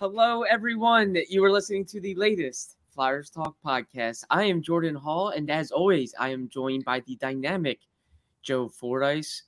Hello, 0.00 0.44
everyone. 0.44 1.14
You 1.28 1.44
are 1.44 1.52
listening 1.52 1.84
to 1.84 2.00
the 2.00 2.14
latest 2.14 2.78
Flyers 2.88 3.28
Talk 3.28 3.54
podcast. 3.62 4.24
I 4.30 4.44
am 4.44 4.62
Jordan 4.62 4.94
Hall, 4.94 5.28
and 5.28 5.50
as 5.50 5.70
always, 5.70 6.14
I 6.18 6.30
am 6.30 6.48
joined 6.48 6.86
by 6.86 7.00
the 7.00 7.16
dynamic 7.16 7.80
Joe 8.42 8.66
Fordyce. 8.66 9.42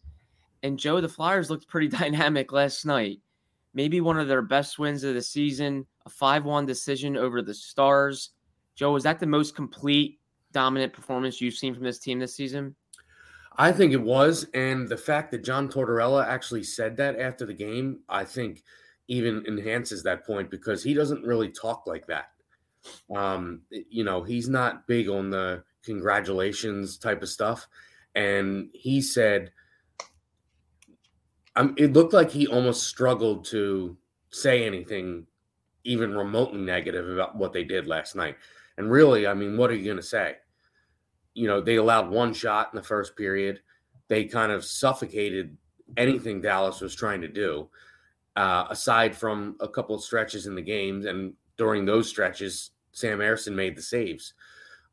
And 0.63 0.79
Joe, 0.79 1.01
the 1.01 1.09
Flyers 1.09 1.49
looked 1.49 1.69
pretty 1.69 1.89
dynamic 1.97 2.53
last 2.53 2.85
night. 2.85 3.21
Maybe 3.73 4.03
one 4.03 4.19
of 4.19 4.29
their 4.29 4.43
best 4.43 4.79
wins 4.79 5.05
of 5.05 5.15
the 5.15 5.23
season, 5.23 5.87
a 6.05 6.11
5 6.11 6.45
1 6.45 6.67
decision 6.67 7.17
over 7.17 7.41
the 7.41 7.55
Stars. 7.55 8.33
Joe, 8.75 8.93
was 8.93 9.05
that 9.05 9.21
the 9.21 9.27
most 9.27 9.57
complete, 9.57 10.21
dominant 10.53 10.93
performance 10.93 11.41
you've 11.41 11.55
seen 11.55 11.73
from 11.73 11.85
this 11.85 11.99
team 11.99 12.19
this 12.19 12.37
season? 12.37 12.75
I 13.57 13.73
think 13.73 13.95
it 13.95 14.03
was. 14.03 14.47
And 14.53 14.87
the 14.87 14.99
fact 14.99 15.31
that 15.31 15.45
John 15.45 15.71
Tortorella 15.71 16.27
actually 16.27 16.65
said 16.65 16.95
that 16.99 17.19
after 17.19 17.47
the 17.47 17.55
game, 17.55 18.01
I 18.11 18.25
think– 18.25 18.63
even 19.09 19.45
enhances 19.47 20.03
that 20.03 20.27
point 20.27 20.51
because 20.51 20.83
he 20.83 20.95
doesn't 20.95 21.25
really 21.25 21.51
talk 21.51 21.87
like 21.87 22.07
that. 22.07 22.31
Um, 23.15 23.63
you 23.71 24.05
know, 24.05 24.23
he's 24.23 24.49
not 24.49 24.87
big 24.87 25.09
on 25.09 25.31
the 25.31 25.65
congratulations 25.85 26.99
type 26.99 27.23
of 27.23 27.29
stuff. 27.29 27.67
And 28.15 28.69
he 28.73 29.01
said, 29.01 29.51
um, 31.57 31.75
it 31.77 31.93
looked 31.93 32.13
like 32.13 32.31
he 32.31 32.47
almost 32.47 32.87
struggled 32.87 33.45
to 33.47 33.97
say 34.31 34.65
anything 34.65 35.27
even 35.85 36.15
remotely 36.15 36.61
negative 36.61 37.09
about 37.09 37.37
what 37.37 37.53
they 37.53 37.65
did 37.65 37.87
last 37.87 38.15
night. 38.15 38.37
And 38.79 38.91
really, 38.91 39.27
I 39.27 39.35
mean, 39.35 39.57
what 39.57 39.71
are 39.71 39.75
you 39.75 39.85
going 39.85 39.97
to 39.97 40.03
say? 40.03 40.37
You 41.35 41.49
know, 41.49 41.61
they 41.61 41.77
allowed 41.77 42.11
one 42.11 42.33
shot 42.33 42.71
in 42.73 42.77
the 42.77 42.83
first 42.83 43.17
period. 43.17 43.61
They 44.09 44.25
kind 44.25 44.53
of 44.53 44.65
suffocated 44.65 45.57
anything 45.97 46.41
Dallas 46.41 46.81
was 46.81 46.95
trying 46.95 47.21
to 47.21 47.29
do 47.29 47.69
uh, 48.37 48.67
aside 48.71 49.17
from 49.17 49.57
a 49.61 49.69
couple 49.69 49.95
of 49.95 50.03
stretches 50.03 50.47
in 50.47 50.55
the 50.55 50.63
games. 50.63 51.07
And 51.07 51.35
during 51.57 51.85
those 51.85 52.09
stretches, 52.09 52.71
Sam 52.93 53.19
Ersson 53.19 53.55
made 53.55 53.77
the 53.77 53.83
saves. 53.83 54.35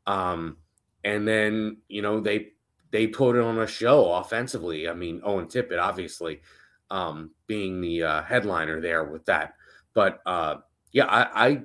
Um, 0.06 0.56
and 1.04 1.26
then, 1.26 1.78
you 1.88 2.02
know, 2.02 2.20
they 2.20 2.52
they 2.90 3.06
put 3.06 3.36
it 3.36 3.42
on 3.42 3.58
a 3.58 3.66
show 3.66 4.12
offensively. 4.14 4.88
I 4.88 4.94
mean, 4.94 5.20
Owen 5.24 5.46
Tippett, 5.46 5.80
obviously, 5.80 6.40
um, 6.90 7.30
being 7.46 7.80
the 7.80 8.02
uh, 8.02 8.22
headliner 8.22 8.80
there 8.80 9.04
with 9.04 9.24
that. 9.26 9.54
But 9.94 10.20
uh, 10.26 10.56
yeah, 10.92 11.06
I, 11.06 11.46
I 11.46 11.62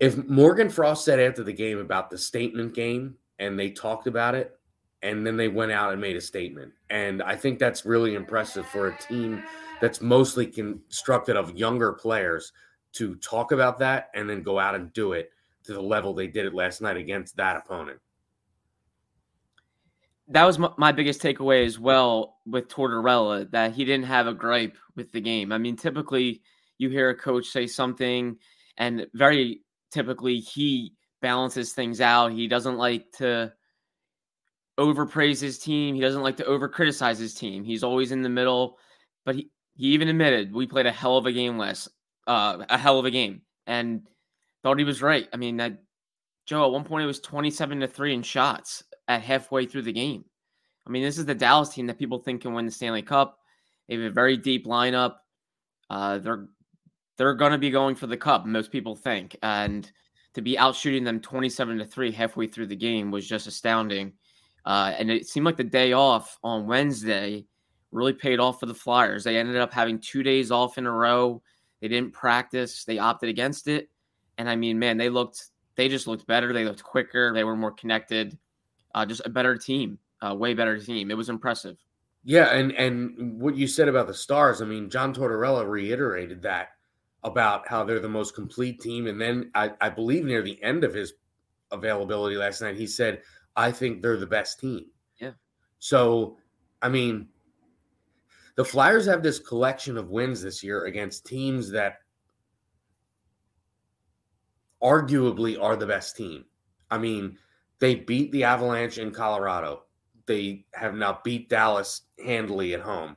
if 0.00 0.16
Morgan 0.28 0.68
Frost 0.68 1.04
said 1.04 1.18
after 1.18 1.42
the 1.42 1.52
game 1.52 1.78
about 1.78 2.10
the 2.10 2.18
statement 2.18 2.74
game 2.74 3.16
and 3.38 3.58
they 3.58 3.70
talked 3.70 4.06
about 4.06 4.34
it, 4.34 4.57
and 5.02 5.26
then 5.26 5.36
they 5.36 5.48
went 5.48 5.72
out 5.72 5.92
and 5.92 6.00
made 6.00 6.16
a 6.16 6.20
statement. 6.20 6.72
And 6.90 7.22
I 7.22 7.36
think 7.36 7.58
that's 7.58 7.84
really 7.84 8.14
impressive 8.14 8.66
for 8.66 8.88
a 8.88 8.98
team 8.98 9.42
that's 9.80 10.00
mostly 10.00 10.46
constructed 10.46 11.36
of 11.36 11.56
younger 11.56 11.92
players 11.92 12.52
to 12.94 13.14
talk 13.16 13.52
about 13.52 13.78
that 13.78 14.10
and 14.14 14.28
then 14.28 14.42
go 14.42 14.58
out 14.58 14.74
and 14.74 14.92
do 14.92 15.12
it 15.12 15.30
to 15.64 15.72
the 15.72 15.80
level 15.80 16.14
they 16.14 16.26
did 16.26 16.46
it 16.46 16.54
last 16.54 16.80
night 16.80 16.96
against 16.96 17.36
that 17.36 17.56
opponent. 17.56 18.00
That 20.28 20.44
was 20.44 20.58
my 20.58 20.92
biggest 20.92 21.22
takeaway 21.22 21.64
as 21.64 21.78
well 21.78 22.36
with 22.44 22.68
Tortorella 22.68 23.50
that 23.50 23.72
he 23.72 23.84
didn't 23.84 24.06
have 24.06 24.26
a 24.26 24.34
gripe 24.34 24.76
with 24.94 25.10
the 25.12 25.20
game. 25.20 25.52
I 25.52 25.58
mean, 25.58 25.76
typically 25.76 26.42
you 26.76 26.90
hear 26.90 27.08
a 27.10 27.14
coach 27.14 27.46
say 27.46 27.66
something, 27.66 28.36
and 28.76 29.06
very 29.14 29.62
typically 29.90 30.38
he 30.38 30.92
balances 31.22 31.72
things 31.72 32.00
out. 32.00 32.32
He 32.32 32.46
doesn't 32.46 32.76
like 32.76 33.10
to 33.12 33.52
overpraise 34.78 35.40
his 35.40 35.58
team. 35.58 35.94
He 35.94 36.00
doesn't 36.00 36.22
like 36.22 36.36
to 36.38 36.46
over 36.46 36.68
criticize 36.68 37.18
his 37.18 37.34
team. 37.34 37.64
He's 37.64 37.84
always 37.84 38.12
in 38.12 38.22
the 38.22 38.28
middle. 38.28 38.78
But 39.26 39.34
he, 39.34 39.50
he 39.74 39.88
even 39.88 40.08
admitted 40.08 40.54
we 40.54 40.66
played 40.66 40.86
a 40.86 40.92
hell 40.92 41.18
of 41.18 41.26
a 41.26 41.32
game 41.32 41.58
last, 41.58 41.88
uh, 42.26 42.64
a 42.68 42.78
hell 42.78 42.98
of 42.98 43.04
a 43.04 43.10
game, 43.10 43.42
and 43.66 44.08
thought 44.62 44.78
he 44.78 44.84
was 44.84 45.02
right. 45.02 45.28
I 45.32 45.36
mean, 45.36 45.58
that 45.58 45.82
Joe 46.46 46.64
at 46.64 46.72
one 46.72 46.84
point 46.84 47.04
it 47.04 47.06
was 47.06 47.20
twenty-seven 47.20 47.80
to 47.80 47.86
three 47.86 48.14
in 48.14 48.22
shots 48.22 48.82
at 49.06 49.20
halfway 49.20 49.66
through 49.66 49.82
the 49.82 49.92
game. 49.92 50.24
I 50.86 50.90
mean, 50.90 51.02
this 51.02 51.18
is 51.18 51.26
the 51.26 51.34
Dallas 51.34 51.68
team 51.68 51.86
that 51.88 51.98
people 51.98 52.18
think 52.18 52.42
can 52.42 52.54
win 52.54 52.64
the 52.64 52.72
Stanley 52.72 53.02
Cup. 53.02 53.38
They 53.88 53.96
have 53.96 54.04
a 54.04 54.10
very 54.10 54.36
deep 54.36 54.66
lineup. 54.66 55.16
Uh, 55.90 56.18
they're 56.18 56.46
they're 57.18 57.34
going 57.34 57.52
to 57.52 57.58
be 57.58 57.70
going 57.70 57.96
for 57.96 58.06
the 58.06 58.16
cup. 58.16 58.46
Most 58.46 58.72
people 58.72 58.96
think, 58.96 59.36
and 59.42 59.90
to 60.34 60.40
be 60.40 60.56
out 60.56 60.74
shooting 60.74 61.04
them 61.04 61.20
twenty-seven 61.20 61.78
to 61.78 61.84
three 61.84 62.12
halfway 62.12 62.46
through 62.46 62.68
the 62.68 62.76
game 62.76 63.10
was 63.10 63.28
just 63.28 63.46
astounding. 63.46 64.14
Uh, 64.68 64.92
and 64.98 65.10
it 65.10 65.26
seemed 65.26 65.46
like 65.46 65.56
the 65.56 65.64
day 65.64 65.94
off 65.94 66.38
on 66.44 66.66
Wednesday 66.66 67.46
really 67.90 68.12
paid 68.12 68.38
off 68.38 68.60
for 68.60 68.66
the 68.66 68.74
Flyers. 68.74 69.24
They 69.24 69.38
ended 69.38 69.56
up 69.56 69.72
having 69.72 69.98
two 69.98 70.22
days 70.22 70.50
off 70.50 70.76
in 70.76 70.84
a 70.84 70.92
row. 70.92 71.40
They 71.80 71.88
didn't 71.88 72.12
practice. 72.12 72.84
They 72.84 72.98
opted 72.98 73.30
against 73.30 73.66
it. 73.66 73.88
And 74.36 74.46
I 74.46 74.56
mean, 74.56 74.78
man, 74.78 74.98
they 74.98 75.08
looked, 75.08 75.46
they 75.76 75.88
just 75.88 76.06
looked 76.06 76.26
better. 76.26 76.52
They 76.52 76.66
looked 76.66 76.82
quicker. 76.82 77.32
They 77.32 77.44
were 77.44 77.56
more 77.56 77.72
connected. 77.72 78.36
Uh, 78.94 79.06
just 79.06 79.22
a 79.24 79.30
better 79.30 79.56
team, 79.56 79.98
a 80.20 80.34
way 80.34 80.52
better 80.52 80.78
team. 80.78 81.10
It 81.10 81.16
was 81.16 81.30
impressive. 81.30 81.78
Yeah, 82.24 82.52
and 82.52 82.72
and 82.72 83.40
what 83.40 83.56
you 83.56 83.66
said 83.66 83.88
about 83.88 84.06
the 84.06 84.12
Stars, 84.12 84.60
I 84.60 84.66
mean, 84.66 84.90
John 84.90 85.14
Tortorella 85.14 85.66
reiterated 85.66 86.42
that 86.42 86.72
about 87.24 87.66
how 87.66 87.84
they're 87.84 88.00
the 88.00 88.08
most 88.08 88.34
complete 88.34 88.80
team. 88.82 89.06
And 89.06 89.18
then 89.18 89.50
I, 89.54 89.70
I 89.80 89.88
believe 89.88 90.26
near 90.26 90.42
the 90.42 90.62
end 90.62 90.84
of 90.84 90.92
his 90.92 91.14
availability 91.70 92.36
last 92.36 92.60
night, 92.60 92.76
he 92.76 92.86
said, 92.86 93.22
I 93.58 93.72
think 93.72 94.00
they're 94.00 94.16
the 94.16 94.24
best 94.26 94.60
team. 94.60 94.86
Yeah. 95.20 95.32
So, 95.80 96.36
I 96.80 96.88
mean, 96.88 97.26
the 98.54 98.64
Flyers 98.64 99.04
have 99.06 99.20
this 99.20 99.40
collection 99.40 99.98
of 99.98 100.10
wins 100.10 100.40
this 100.40 100.62
year 100.62 100.84
against 100.84 101.26
teams 101.26 101.68
that 101.72 101.98
arguably 104.80 105.60
are 105.60 105.74
the 105.74 105.88
best 105.88 106.16
team. 106.16 106.44
I 106.88 106.98
mean, 106.98 107.36
they 107.80 107.96
beat 107.96 108.30
the 108.30 108.44
Avalanche 108.44 108.98
in 108.98 109.10
Colorado. 109.10 109.82
They 110.26 110.64
have 110.74 110.94
now 110.94 111.20
beat 111.24 111.48
Dallas 111.48 112.02
handily 112.24 112.74
at 112.74 112.80
home. 112.80 113.16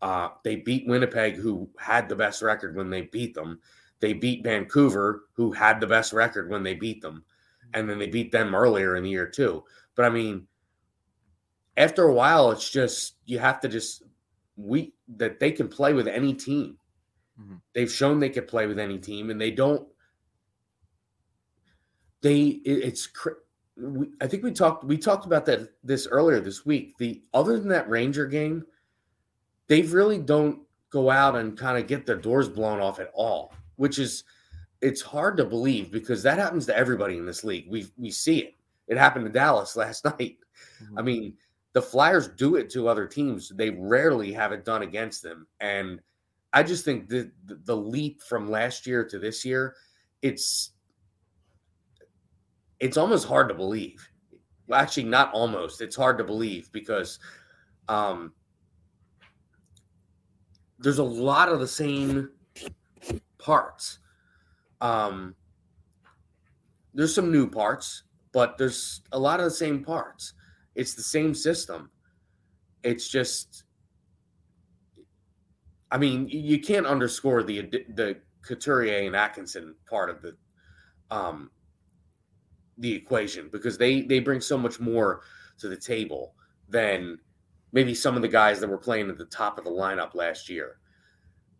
Uh, 0.00 0.30
they 0.42 0.56
beat 0.56 0.88
Winnipeg, 0.88 1.34
who 1.34 1.68
had 1.78 2.08
the 2.08 2.16
best 2.16 2.40
record 2.40 2.76
when 2.76 2.88
they 2.88 3.02
beat 3.02 3.34
them. 3.34 3.60
They 4.00 4.14
beat 4.14 4.42
Vancouver, 4.42 5.24
who 5.34 5.52
had 5.52 5.80
the 5.80 5.86
best 5.86 6.14
record 6.14 6.48
when 6.48 6.62
they 6.62 6.74
beat 6.74 7.02
them 7.02 7.24
and 7.74 7.88
then 7.88 7.98
they 7.98 8.06
beat 8.06 8.32
them 8.32 8.54
earlier 8.54 8.96
in 8.96 9.02
the 9.02 9.10
year 9.10 9.26
too. 9.26 9.64
But 9.94 10.04
I 10.04 10.10
mean, 10.10 10.46
after 11.76 12.04
a 12.04 12.12
while, 12.12 12.50
it's 12.50 12.70
just 12.70 13.16
you 13.26 13.38
have 13.38 13.60
to 13.60 13.68
just 13.68 14.02
we 14.56 14.94
that 15.16 15.38
they 15.40 15.52
can 15.52 15.68
play 15.68 15.92
with 15.92 16.08
any 16.08 16.34
team. 16.34 16.78
Mm-hmm. 17.40 17.56
They've 17.74 17.90
shown 17.90 18.18
they 18.18 18.30
can 18.30 18.46
play 18.46 18.66
with 18.66 18.78
any 18.78 18.98
team, 18.98 19.30
and 19.30 19.40
they 19.40 19.50
don't. 19.50 19.86
They 22.22 22.44
it, 22.64 22.84
it's. 22.84 23.08
We, 23.76 24.08
I 24.22 24.26
think 24.26 24.42
we 24.42 24.52
talked 24.52 24.84
we 24.84 24.96
talked 24.96 25.26
about 25.26 25.44
that 25.46 25.68
this 25.84 26.06
earlier 26.06 26.40
this 26.40 26.64
week. 26.64 26.96
The 26.98 27.22
other 27.34 27.58
than 27.58 27.68
that 27.68 27.90
Ranger 27.90 28.26
game, 28.26 28.64
they 29.68 29.82
really 29.82 30.18
don't 30.18 30.60
go 30.90 31.10
out 31.10 31.36
and 31.36 31.58
kind 31.58 31.76
of 31.76 31.86
get 31.86 32.06
their 32.06 32.16
doors 32.16 32.48
blown 32.48 32.80
off 32.80 33.00
at 33.00 33.10
all, 33.12 33.52
which 33.76 33.98
is 33.98 34.24
it's 34.80 35.02
hard 35.02 35.36
to 35.38 35.44
believe 35.44 35.90
because 35.90 36.22
that 36.22 36.38
happens 36.38 36.66
to 36.66 36.76
everybody 36.76 37.16
in 37.16 37.26
this 37.26 37.44
league. 37.44 37.66
We 37.68 37.86
we 37.96 38.10
see 38.10 38.40
it. 38.40 38.54
It 38.88 38.98
happened 38.98 39.26
to 39.26 39.32
Dallas 39.32 39.76
last 39.76 40.04
night. 40.04 40.38
Mm-hmm. 40.82 40.98
I 40.98 41.02
mean, 41.02 41.34
the 41.72 41.82
Flyers 41.82 42.28
do 42.28 42.56
it 42.56 42.70
to 42.70 42.88
other 42.88 43.06
teams. 43.06 43.52
They 43.54 43.70
rarely 43.70 44.32
have 44.32 44.52
it 44.52 44.64
done 44.64 44.82
against 44.82 45.22
them. 45.22 45.46
And 45.60 46.00
I 46.52 46.62
just 46.62 46.84
think 46.84 47.08
the 47.08 47.30
the 47.46 47.76
leap 47.76 48.22
from 48.22 48.50
last 48.50 48.86
year 48.86 49.04
to 49.04 49.18
this 49.18 49.44
year, 49.44 49.76
it's 50.22 50.70
it's 52.80 52.96
almost 52.96 53.26
hard 53.26 53.48
to 53.48 53.54
believe. 53.54 54.08
Well, 54.66 54.80
actually, 54.80 55.04
not 55.04 55.32
almost. 55.32 55.80
It's 55.80 55.96
hard 55.96 56.18
to 56.18 56.24
believe 56.24 56.70
because 56.72 57.18
um, 57.88 58.32
there's 60.78 60.98
a 60.98 61.04
lot 61.04 61.48
of 61.48 61.60
the 61.60 61.68
same 61.68 62.30
parts. 63.38 63.98
Um, 64.80 65.34
there's 66.94 67.14
some 67.14 67.30
new 67.30 67.48
parts, 67.48 68.04
but 68.32 68.58
there's 68.58 69.02
a 69.12 69.18
lot 69.18 69.40
of 69.40 69.44
the 69.44 69.50
same 69.50 69.84
parts. 69.84 70.34
It's 70.74 70.94
the 70.94 71.02
same 71.02 71.34
system. 71.34 71.90
It's 72.82 73.08
just, 73.08 73.64
I 75.90 75.98
mean, 75.98 76.28
you 76.28 76.60
can't 76.60 76.86
underscore 76.86 77.42
the 77.42 77.62
the 77.94 78.18
Couturier 78.42 79.06
and 79.06 79.16
Atkinson 79.16 79.74
part 79.88 80.10
of 80.10 80.22
the 80.22 80.36
um, 81.10 81.50
the 82.78 82.92
equation 82.92 83.48
because 83.50 83.78
they 83.78 84.02
they 84.02 84.18
bring 84.20 84.40
so 84.40 84.58
much 84.58 84.80
more 84.80 85.22
to 85.58 85.68
the 85.68 85.76
table 85.76 86.34
than 86.68 87.18
maybe 87.72 87.94
some 87.94 88.16
of 88.16 88.22
the 88.22 88.28
guys 88.28 88.60
that 88.60 88.68
were 88.68 88.78
playing 88.78 89.10
at 89.10 89.18
the 89.18 89.24
top 89.26 89.58
of 89.58 89.64
the 89.64 89.70
lineup 89.70 90.14
last 90.14 90.48
year. 90.48 90.78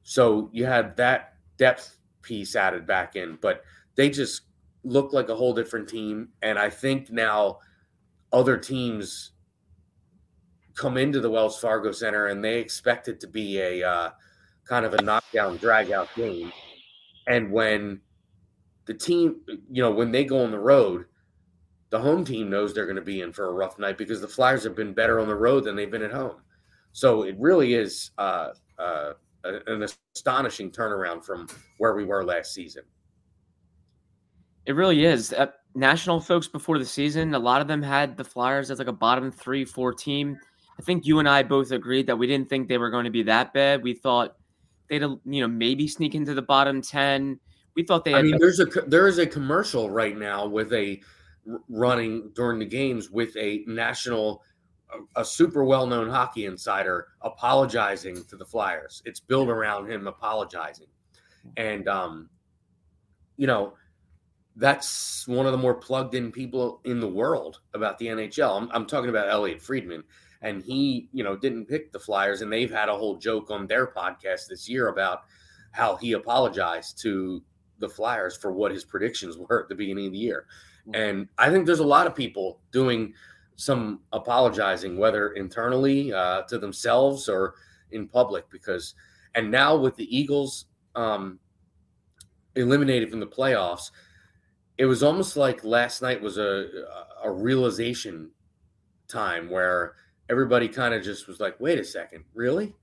So 0.02 0.50
you 0.52 0.64
had 0.64 0.96
that 0.96 1.34
depth 1.56 1.98
piece 2.26 2.56
added 2.56 2.86
back 2.86 3.16
in, 3.16 3.38
but 3.40 3.62
they 3.94 4.10
just 4.10 4.42
look 4.84 5.12
like 5.12 5.28
a 5.28 5.34
whole 5.34 5.54
different 5.54 5.88
team. 5.88 6.28
And 6.42 6.58
I 6.58 6.68
think 6.68 7.10
now 7.10 7.60
other 8.32 8.56
teams 8.56 9.32
come 10.74 10.96
into 10.96 11.20
the 11.20 11.30
Wells 11.30 11.58
Fargo 11.58 11.92
Center 11.92 12.26
and 12.26 12.44
they 12.44 12.58
expect 12.58 13.08
it 13.08 13.20
to 13.20 13.26
be 13.26 13.58
a 13.60 13.88
uh, 13.88 14.10
kind 14.64 14.84
of 14.84 14.94
a 14.94 15.02
knockdown, 15.02 15.56
drag 15.56 15.92
out 15.92 16.08
game. 16.14 16.52
And 17.26 17.50
when 17.50 18.00
the 18.84 18.94
team, 18.94 19.36
you 19.70 19.82
know, 19.82 19.90
when 19.90 20.10
they 20.10 20.24
go 20.24 20.42
on 20.42 20.50
the 20.50 20.58
road, 20.58 21.06
the 21.90 21.98
home 21.98 22.24
team 22.24 22.50
knows 22.50 22.74
they're 22.74 22.84
going 22.84 22.96
to 22.96 23.02
be 23.02 23.20
in 23.20 23.32
for 23.32 23.46
a 23.46 23.52
rough 23.52 23.78
night 23.78 23.96
because 23.96 24.20
the 24.20 24.28
Flyers 24.28 24.64
have 24.64 24.74
been 24.74 24.92
better 24.92 25.20
on 25.20 25.28
the 25.28 25.34
road 25.34 25.64
than 25.64 25.76
they've 25.76 25.90
been 25.90 26.02
at 26.02 26.12
home. 26.12 26.42
So 26.92 27.22
it 27.22 27.36
really 27.38 27.74
is 27.74 28.10
uh, 28.18 28.50
uh, 28.78 29.12
an 29.66 29.86
astonishing 30.14 30.70
turnaround 30.70 31.24
from 31.24 31.48
where 31.78 31.94
we 31.94 32.04
were 32.04 32.24
last 32.24 32.54
season. 32.54 32.82
It 34.66 34.74
really 34.74 35.04
is. 35.04 35.32
Uh, 35.32 35.46
national 35.74 36.20
folks 36.20 36.48
before 36.48 36.78
the 36.78 36.84
season, 36.84 37.34
a 37.34 37.38
lot 37.38 37.60
of 37.60 37.68
them 37.68 37.82
had 37.82 38.16
the 38.16 38.24
Flyers 38.24 38.70
as 38.70 38.78
like 38.78 38.88
a 38.88 38.92
bottom 38.92 39.30
three, 39.30 39.64
four 39.64 39.92
team. 39.92 40.38
I 40.78 40.82
think 40.82 41.06
you 41.06 41.18
and 41.18 41.28
I 41.28 41.42
both 41.42 41.70
agreed 41.70 42.06
that 42.08 42.16
we 42.16 42.26
didn't 42.26 42.48
think 42.48 42.68
they 42.68 42.78
were 42.78 42.90
going 42.90 43.04
to 43.04 43.10
be 43.10 43.22
that 43.24 43.52
bad. 43.54 43.82
We 43.82 43.94
thought 43.94 44.36
they'd, 44.88 45.02
you 45.02 45.40
know, 45.40 45.48
maybe 45.48 45.86
sneak 45.88 46.14
into 46.14 46.34
the 46.34 46.42
bottom 46.42 46.82
ten. 46.82 47.38
We 47.74 47.84
thought 47.84 48.04
they. 48.04 48.14
I 48.14 48.22
mean, 48.22 48.38
there's 48.38 48.60
a 48.60 48.66
there 48.86 49.06
is 49.06 49.18
a 49.18 49.26
commercial 49.26 49.90
right 49.90 50.16
now 50.16 50.46
with 50.46 50.72
a 50.72 51.00
running 51.68 52.32
during 52.34 52.58
the 52.58 52.66
games 52.66 53.10
with 53.10 53.36
a 53.36 53.62
national 53.66 54.42
a 55.16 55.24
super 55.24 55.64
well-known 55.64 56.08
hockey 56.08 56.46
insider 56.46 57.08
apologizing 57.22 58.24
to 58.24 58.36
the 58.36 58.44
Flyers. 58.44 59.02
It's 59.04 59.20
built 59.20 59.48
around 59.48 59.90
him 59.90 60.06
apologizing. 60.06 60.88
And 61.56 61.88
um 61.88 62.28
you 63.36 63.46
know, 63.46 63.74
that's 64.56 65.28
one 65.28 65.44
of 65.44 65.52
the 65.52 65.58
more 65.58 65.74
plugged 65.74 66.14
in 66.14 66.32
people 66.32 66.80
in 66.84 67.00
the 67.00 67.08
world 67.08 67.60
about 67.74 67.98
the 67.98 68.06
NHL. 68.06 68.62
I'm, 68.62 68.70
I'm 68.72 68.86
talking 68.86 69.10
about 69.10 69.28
Elliotte 69.28 69.60
Friedman 69.60 70.02
and 70.42 70.62
he, 70.62 71.08
you 71.12 71.22
know, 71.22 71.36
didn't 71.36 71.66
pick 71.66 71.92
the 71.92 71.98
Flyers 71.98 72.40
and 72.40 72.50
they've 72.52 72.70
had 72.70 72.88
a 72.88 72.96
whole 72.96 73.16
joke 73.16 73.50
on 73.50 73.66
their 73.66 73.86
podcast 73.86 74.48
this 74.48 74.68
year 74.68 74.88
about 74.88 75.24
how 75.72 75.96
he 75.96 76.12
apologized 76.12 76.98
to 77.02 77.42
the 77.78 77.88
Flyers 77.88 78.36
for 78.36 78.52
what 78.52 78.72
his 78.72 78.84
predictions 78.84 79.36
were 79.48 79.62
at 79.62 79.68
the 79.68 79.74
beginning 79.74 80.06
of 80.06 80.12
the 80.12 80.18
year. 80.18 80.46
And 80.94 81.28
I 81.36 81.50
think 81.50 81.66
there's 81.66 81.80
a 81.80 81.86
lot 81.86 82.06
of 82.06 82.14
people 82.14 82.60
doing 82.70 83.12
some 83.56 84.00
apologizing, 84.12 84.98
whether 84.98 85.30
internally 85.30 86.12
uh, 86.12 86.42
to 86.42 86.58
themselves 86.58 87.28
or 87.28 87.54
in 87.90 88.06
public, 88.06 88.48
because 88.50 88.94
and 89.34 89.50
now 89.50 89.76
with 89.76 89.96
the 89.96 90.16
Eagles 90.16 90.66
um, 90.94 91.38
eliminated 92.54 93.10
from 93.10 93.20
the 93.20 93.26
playoffs, 93.26 93.90
it 94.78 94.86
was 94.86 95.02
almost 95.02 95.36
like 95.36 95.64
last 95.64 96.02
night 96.02 96.20
was 96.20 96.38
a 96.38 96.68
a 97.24 97.30
realization 97.30 98.30
time 99.08 99.48
where 99.50 99.94
everybody 100.28 100.68
kind 100.68 100.94
of 100.94 101.02
just 101.02 101.26
was 101.26 101.40
like, 101.40 101.58
"Wait 101.58 101.78
a 101.78 101.84
second, 101.84 102.24
really?" 102.34 102.74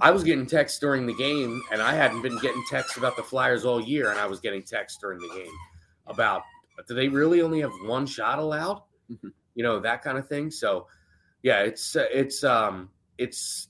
I 0.00 0.10
was 0.10 0.24
getting 0.24 0.46
texts 0.46 0.78
during 0.80 1.06
the 1.06 1.14
game, 1.14 1.62
and 1.72 1.80
I 1.80 1.94
hadn't 1.94 2.22
been 2.22 2.38
getting 2.40 2.62
texts 2.68 2.96
about 2.96 3.16
the 3.16 3.22
Flyers 3.22 3.64
all 3.64 3.80
year, 3.80 4.10
and 4.10 4.18
I 4.18 4.26
was 4.26 4.40
getting 4.40 4.62
texts 4.62 4.98
during 5.00 5.18
the 5.20 5.28
game 5.28 5.52
about 6.06 6.42
do 6.86 6.94
they 6.94 7.08
really 7.08 7.40
only 7.40 7.60
have 7.60 7.72
one 7.84 8.06
shot 8.06 8.38
allowed? 8.38 8.82
You 9.56 9.64
know 9.64 9.80
that 9.80 10.02
kind 10.02 10.16
of 10.16 10.28
thing. 10.28 10.52
So, 10.52 10.86
yeah, 11.42 11.62
it's 11.62 11.96
uh, 11.96 12.06
it's 12.12 12.44
um 12.44 12.90
it's 13.18 13.68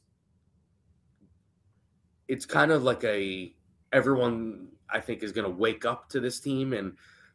it's 2.29 2.44
kind 2.44 2.73
of 2.73 2.83
like 2.83 3.03
a 3.05 3.55
everyone 3.93 4.69
I 4.91 5.00
think 5.00 5.23
is 5.23 5.33
going 5.33 5.44
to 5.44 5.56
wake 5.56 5.85
up 5.85 6.09
to 6.11 6.21
this 6.21 6.41
team, 6.41 6.73
and 6.75 6.93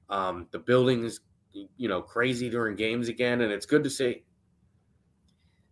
um, 0.09 0.48
the 0.51 0.59
building 0.59 1.03
is 1.03 1.19
you 1.53 1.89
know 1.89 2.01
crazy 2.01 2.50
during 2.50 2.75
games 2.75 3.07
again, 3.07 3.42
and 3.42 3.51
it's 3.51 3.65
good 3.65 3.83
to 3.83 3.89
see. 3.89 4.24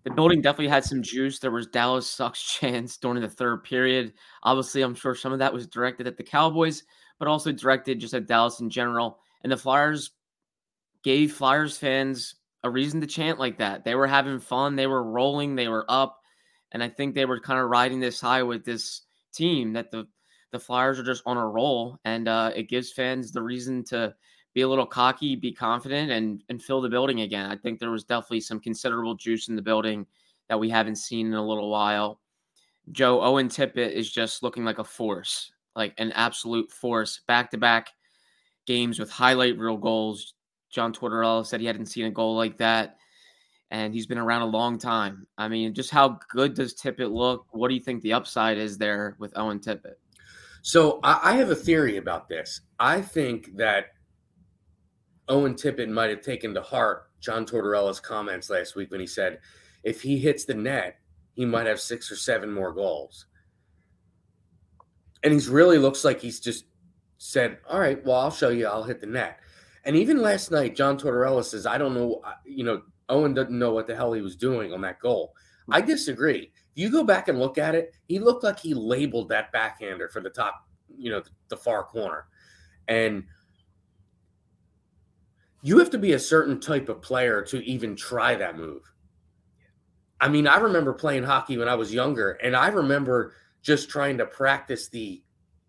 The 0.03 0.11
building 0.11 0.41
definitely 0.41 0.69
had 0.69 0.85
some 0.85 1.03
juice. 1.03 1.39
There 1.39 1.51
was 1.51 1.67
Dallas 1.67 2.09
sucks 2.09 2.41
chance 2.59 2.97
during 2.97 3.21
the 3.21 3.29
third 3.29 3.63
period. 3.63 4.13
Obviously, 4.43 4.81
I'm 4.81 4.95
sure 4.95 5.15
some 5.15 5.33
of 5.33 5.39
that 5.39 5.53
was 5.53 5.67
directed 5.67 6.07
at 6.07 6.17
the 6.17 6.23
Cowboys, 6.23 6.83
but 7.19 7.27
also 7.27 7.51
directed 7.51 7.99
just 7.99 8.13
at 8.13 8.27
Dallas 8.27 8.61
in 8.61 8.69
general. 8.69 9.19
And 9.43 9.51
the 9.51 9.57
Flyers 9.57 10.11
gave 11.03 11.33
Flyers 11.33 11.77
fans 11.77 12.35
a 12.63 12.69
reason 12.69 13.01
to 13.01 13.07
chant 13.07 13.39
like 13.39 13.57
that. 13.57 13.83
They 13.83 13.95
were 13.95 14.07
having 14.07 14.39
fun, 14.39 14.75
they 14.75 14.87
were 14.87 15.03
rolling, 15.03 15.55
they 15.55 15.67
were 15.67 15.85
up. 15.87 16.21
And 16.71 16.83
I 16.83 16.89
think 16.89 17.15
they 17.15 17.25
were 17.25 17.39
kind 17.39 17.59
of 17.59 17.69
riding 17.69 17.99
this 17.99 18.21
high 18.21 18.43
with 18.43 18.63
this 18.63 19.01
team 19.33 19.73
that 19.73 19.91
the 19.91 20.07
the 20.51 20.59
Flyers 20.59 20.99
are 20.99 21.03
just 21.03 21.21
on 21.25 21.37
a 21.37 21.47
roll, 21.47 21.99
and 22.05 22.27
uh, 22.27 22.51
it 22.55 22.69
gives 22.69 22.91
fans 22.91 23.31
the 23.31 23.41
reason 23.41 23.83
to 23.85 24.15
be 24.53 24.61
a 24.61 24.67
little 24.67 24.85
cocky, 24.85 25.35
be 25.35 25.51
confident, 25.51 26.11
and 26.11 26.43
and 26.49 26.61
fill 26.61 26.81
the 26.81 26.89
building 26.89 27.21
again. 27.21 27.49
I 27.49 27.55
think 27.55 27.79
there 27.79 27.91
was 27.91 28.03
definitely 28.03 28.41
some 28.41 28.59
considerable 28.59 29.15
juice 29.15 29.47
in 29.47 29.55
the 29.55 29.61
building 29.61 30.07
that 30.47 30.59
we 30.59 30.69
haven't 30.69 30.95
seen 30.95 31.27
in 31.27 31.33
a 31.33 31.45
little 31.45 31.69
while. 31.69 32.19
Joe 32.91 33.21
Owen 33.21 33.49
Tippett 33.49 33.91
is 33.91 34.11
just 34.11 34.41
looking 34.41 34.65
like 34.65 34.79
a 34.79 34.83
force, 34.83 35.51
like 35.75 35.93
an 35.99 36.11
absolute 36.13 36.71
force, 36.71 37.21
back 37.27 37.51
to 37.51 37.57
back 37.57 37.91
games 38.65 38.99
with 38.99 39.11
highlight 39.11 39.57
reel 39.57 39.77
goals. 39.77 40.33
John 40.69 40.93
Tortorella 40.93 41.45
said 41.45 41.59
he 41.59 41.65
hadn't 41.65 41.87
seen 41.87 42.05
a 42.05 42.11
goal 42.11 42.35
like 42.35 42.57
that. 42.57 42.97
And 43.71 43.93
he's 43.93 44.07
been 44.07 44.17
around 44.17 44.41
a 44.41 44.47
long 44.47 44.79
time. 44.79 45.27
I 45.37 45.47
mean, 45.47 45.73
just 45.75 45.91
how 45.91 46.19
good 46.29 46.55
does 46.55 46.73
Tippett 46.73 47.11
look? 47.11 47.45
What 47.51 47.67
do 47.67 47.75
you 47.75 47.79
think 47.79 48.01
the 48.01 48.13
upside 48.13 48.57
is 48.57 48.79
there 48.79 49.15
with 49.19 49.31
Owen 49.37 49.59
Tippett? 49.59 49.95
So 50.61 50.99
I 51.03 51.33
have 51.35 51.51
a 51.51 51.55
theory 51.55 51.97
about 51.97 52.27
this. 52.27 52.61
I 52.79 53.01
think 53.01 53.55
that 53.57 53.93
Owen 55.27 55.53
Tippett 55.53 55.89
might 55.89 56.09
have 56.09 56.21
taken 56.21 56.53
to 56.55 56.61
heart 56.61 57.11
John 57.21 57.45
Tortorella's 57.45 57.99
comments 57.99 58.49
last 58.49 58.75
week 58.75 58.91
when 58.91 58.99
he 58.99 59.07
said, 59.07 59.39
if 59.83 60.01
he 60.01 60.17
hits 60.17 60.45
the 60.45 60.53
net, 60.53 60.99
he 61.33 61.45
might 61.45 61.67
have 61.67 61.79
six 61.79 62.11
or 62.11 62.15
seven 62.15 62.51
more 62.51 62.73
goals. 62.73 63.27
And 65.23 65.31
he's 65.33 65.47
really 65.47 65.77
looks 65.77 66.03
like 66.03 66.19
he's 66.19 66.39
just 66.39 66.65
said, 67.17 67.59
All 67.69 67.79
right, 67.79 68.03
well, 68.03 68.17
I'll 68.17 68.31
show 68.31 68.49
you. 68.49 68.67
I'll 68.67 68.83
hit 68.83 69.01
the 69.01 69.07
net. 69.07 69.39
And 69.89 69.97
even 69.97 70.21
last 70.21 70.51
night, 70.51 70.75
John 70.75 70.99
Tortorella 70.99 71.43
says, 71.43 71.65
I 71.65 71.79
don't 71.79 71.95
know, 71.95 72.21
uh, 72.23 72.33
you 72.45 72.63
know, 72.63 72.83
Owen 73.09 73.33
doesn't 73.33 73.57
know 73.57 73.73
what 73.73 73.87
the 73.87 73.95
hell 73.95 74.13
he 74.13 74.21
was 74.21 74.35
doing 74.35 74.71
on 74.71 74.81
that 74.81 74.99
goal. 74.99 75.33
I 75.71 75.81
disagree. 75.81 76.51
If 76.53 76.75
you 76.75 76.91
go 76.91 77.03
back 77.03 77.27
and 77.27 77.39
look 77.39 77.57
at 77.57 77.73
it, 77.73 77.95
he 78.07 78.19
looked 78.19 78.43
like 78.43 78.59
he 78.59 78.75
labeled 78.75 79.29
that 79.29 79.51
backhander 79.51 80.07
for 80.09 80.21
the 80.21 80.29
top, 80.29 80.63
you 80.95 81.09
know, 81.09 81.21
the, 81.21 81.31
the 81.47 81.57
far 81.57 81.85
corner. 81.85 82.27
And 82.87 83.23
you 85.63 85.79
have 85.79 85.89
to 85.89 85.97
be 85.97 86.13
a 86.13 86.19
certain 86.19 86.59
type 86.59 86.87
of 86.87 87.01
player 87.01 87.41
to 87.45 87.57
even 87.65 87.95
try 87.95 88.35
that 88.35 88.57
move. 88.57 88.83
I 90.21 90.29
mean, 90.29 90.45
I 90.45 90.57
remember 90.57 90.93
playing 90.93 91.23
hockey 91.23 91.57
when 91.57 91.67
I 91.67 91.73
was 91.73 91.91
younger, 91.91 92.33
and 92.43 92.55
I 92.55 92.67
remember 92.67 93.33
just 93.63 93.89
trying 93.89 94.19
to 94.19 94.27
practice 94.27 94.87
the 94.87 95.23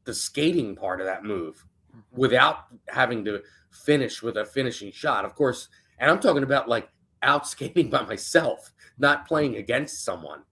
the 0.05 0.13
skating 0.13 0.77
part 0.77 1.01
of 1.01 1.07
that 1.07 1.25
move 1.25 1.65
mm-hmm. 1.91 2.21
without 2.21 2.67
having 2.87 3.25
to 3.25 3.41
finish 3.71 4.23
with 4.23 4.37
a 4.37 4.45
finishing 4.45 4.93
shot. 4.93 5.25
Of 5.25 5.35
course, 5.35 5.69
and 5.99 6.11
I'm 6.11 6.21
talking 6.21 6.43
about 6.43 6.69
like 6.69 6.89
out 7.23 7.47
skating 7.47 7.91
by 7.91 8.03
myself, 8.03 8.73
not 8.99 9.27
playing 9.27 9.57
against 9.57 10.05
someone. 10.05 10.43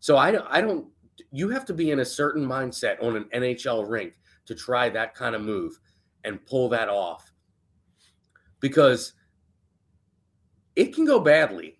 So 0.00 0.16
I 0.16 0.30
don't 0.30 0.46
I 0.48 0.60
don't 0.60 0.86
you 1.32 1.48
have 1.48 1.64
to 1.66 1.74
be 1.74 1.90
in 1.90 2.00
a 2.00 2.04
certain 2.04 2.44
mindset 2.44 3.02
on 3.02 3.16
an 3.16 3.24
NHL 3.34 3.88
rink 3.88 4.14
to 4.46 4.54
try 4.54 4.88
that 4.88 5.14
kind 5.14 5.34
of 5.34 5.42
move 5.42 5.78
and 6.24 6.44
pull 6.46 6.68
that 6.70 6.88
off. 6.88 7.32
Because 8.60 9.14
it 10.74 10.94
can 10.94 11.04
go 11.04 11.20
badly 11.20 11.78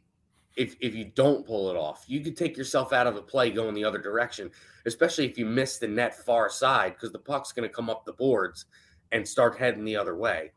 if 0.56 0.74
if 0.80 0.94
you 0.94 1.04
don't 1.04 1.46
pull 1.46 1.70
it 1.70 1.76
off. 1.76 2.04
You 2.06 2.20
could 2.20 2.36
take 2.36 2.56
yourself 2.56 2.92
out 2.92 3.06
of 3.06 3.14
the 3.14 3.22
play 3.22 3.50
going 3.50 3.74
the 3.74 3.84
other 3.84 3.98
direction, 3.98 4.50
especially 4.86 5.26
if 5.26 5.38
you 5.38 5.46
miss 5.46 5.78
the 5.78 5.88
net 5.88 6.14
far 6.14 6.48
side 6.48 6.94
because 6.94 7.12
the 7.12 7.18
puck's 7.18 7.52
going 7.52 7.68
to 7.68 7.74
come 7.74 7.90
up 7.90 8.04
the 8.04 8.12
boards 8.14 8.66
and 9.12 9.26
start 9.26 9.58
heading 9.58 9.84
the 9.84 9.96
other 9.96 10.16
way. 10.16 10.52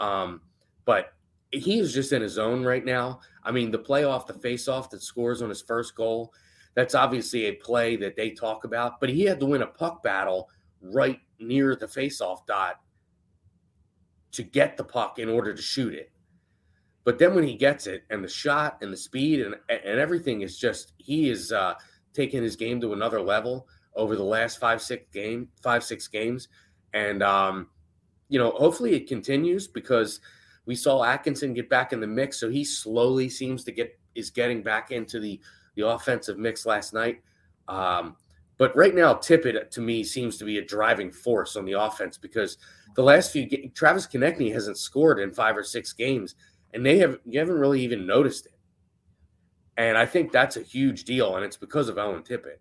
Um, 0.00 0.40
but 0.84 1.12
he 1.52 1.78
is 1.78 1.92
just 1.94 2.12
in 2.12 2.22
his 2.22 2.32
zone 2.32 2.64
right 2.64 2.84
now. 2.84 3.20
I 3.42 3.52
mean, 3.52 3.70
the 3.70 3.78
play 3.78 4.04
off 4.04 4.26
the 4.26 4.34
face 4.34 4.68
off 4.68 4.90
that 4.90 5.02
scores 5.02 5.42
on 5.42 5.48
his 5.48 5.62
first 5.62 5.94
goal, 5.94 6.32
That's 6.74 6.94
obviously 6.94 7.46
a 7.46 7.52
play 7.52 7.96
that 7.96 8.16
they 8.16 8.30
talk 8.30 8.64
about, 8.64 9.00
but 9.00 9.08
he 9.08 9.22
had 9.22 9.40
to 9.40 9.46
win 9.46 9.62
a 9.62 9.66
puck 9.66 10.02
battle 10.02 10.50
right 10.82 11.18
near 11.40 11.74
the 11.74 11.86
faceoff 11.86 12.46
dot 12.46 12.80
to 14.32 14.42
get 14.42 14.76
the 14.76 14.84
puck 14.84 15.18
in 15.18 15.28
order 15.28 15.54
to 15.54 15.62
shoot 15.62 15.94
it. 15.94 16.12
But 17.04 17.18
then 17.18 17.34
when 17.34 17.44
he 17.44 17.56
gets 17.56 17.86
it 17.86 18.04
and 18.10 18.22
the 18.22 18.28
shot 18.28 18.78
and 18.82 18.92
the 18.92 18.96
speed 18.96 19.40
and 19.40 19.54
and 19.68 19.98
everything 19.98 20.42
is 20.42 20.58
just 20.58 20.92
he 20.98 21.30
is 21.30 21.52
uh, 21.52 21.74
taking 22.12 22.42
his 22.42 22.56
game 22.56 22.80
to 22.82 22.92
another 22.92 23.20
level 23.20 23.68
over 23.94 24.16
the 24.16 24.24
last 24.24 24.58
five 24.58 24.82
six 24.82 25.06
game 25.12 25.48
five 25.62 25.82
six 25.82 26.08
games, 26.08 26.48
and 26.92 27.22
um, 27.22 27.68
you 28.28 28.38
know 28.38 28.50
hopefully 28.50 28.94
it 28.94 29.06
continues 29.06 29.66
because 29.66 30.20
we 30.66 30.74
saw 30.74 31.04
Atkinson 31.04 31.54
get 31.54 31.70
back 31.70 31.92
in 31.92 32.00
the 32.00 32.06
mix, 32.06 32.38
so 32.38 32.50
he 32.50 32.64
slowly 32.64 33.28
seems 33.28 33.64
to 33.64 33.72
get 33.72 33.98
is 34.14 34.30
getting 34.30 34.62
back 34.62 34.90
into 34.90 35.20
the 35.20 35.40
the 35.76 35.86
offensive 35.86 36.38
mix 36.38 36.66
last 36.66 36.92
night. 36.92 37.20
Um, 37.68 38.16
but 38.58 38.74
right 38.74 38.94
now, 38.94 39.14
Tippett 39.14 39.70
to 39.70 39.80
me 39.80 40.02
seems 40.02 40.38
to 40.38 40.44
be 40.44 40.58
a 40.58 40.64
driving 40.64 41.10
force 41.10 41.56
on 41.56 41.64
the 41.64 41.72
offense 41.72 42.16
because 42.16 42.58
the 42.94 43.02
last 43.02 43.30
few 43.30 43.48
Travis 43.74 44.06
Konecny 44.06 44.52
hasn't 44.52 44.78
scored 44.78 45.20
in 45.20 45.32
five 45.32 45.56
or 45.56 45.62
six 45.62 45.92
games, 45.92 46.34
and 46.72 46.84
they 46.84 46.98
have 46.98 47.18
you 47.24 47.38
haven't 47.38 47.58
really 47.58 47.82
even 47.82 48.06
noticed 48.06 48.46
it. 48.46 48.52
And 49.76 49.98
I 49.98 50.06
think 50.06 50.32
that's 50.32 50.56
a 50.56 50.62
huge 50.62 51.04
deal, 51.04 51.36
and 51.36 51.44
it's 51.44 51.58
because 51.58 51.88
of 51.88 51.98
Owen 51.98 52.22
Tippett. 52.22 52.58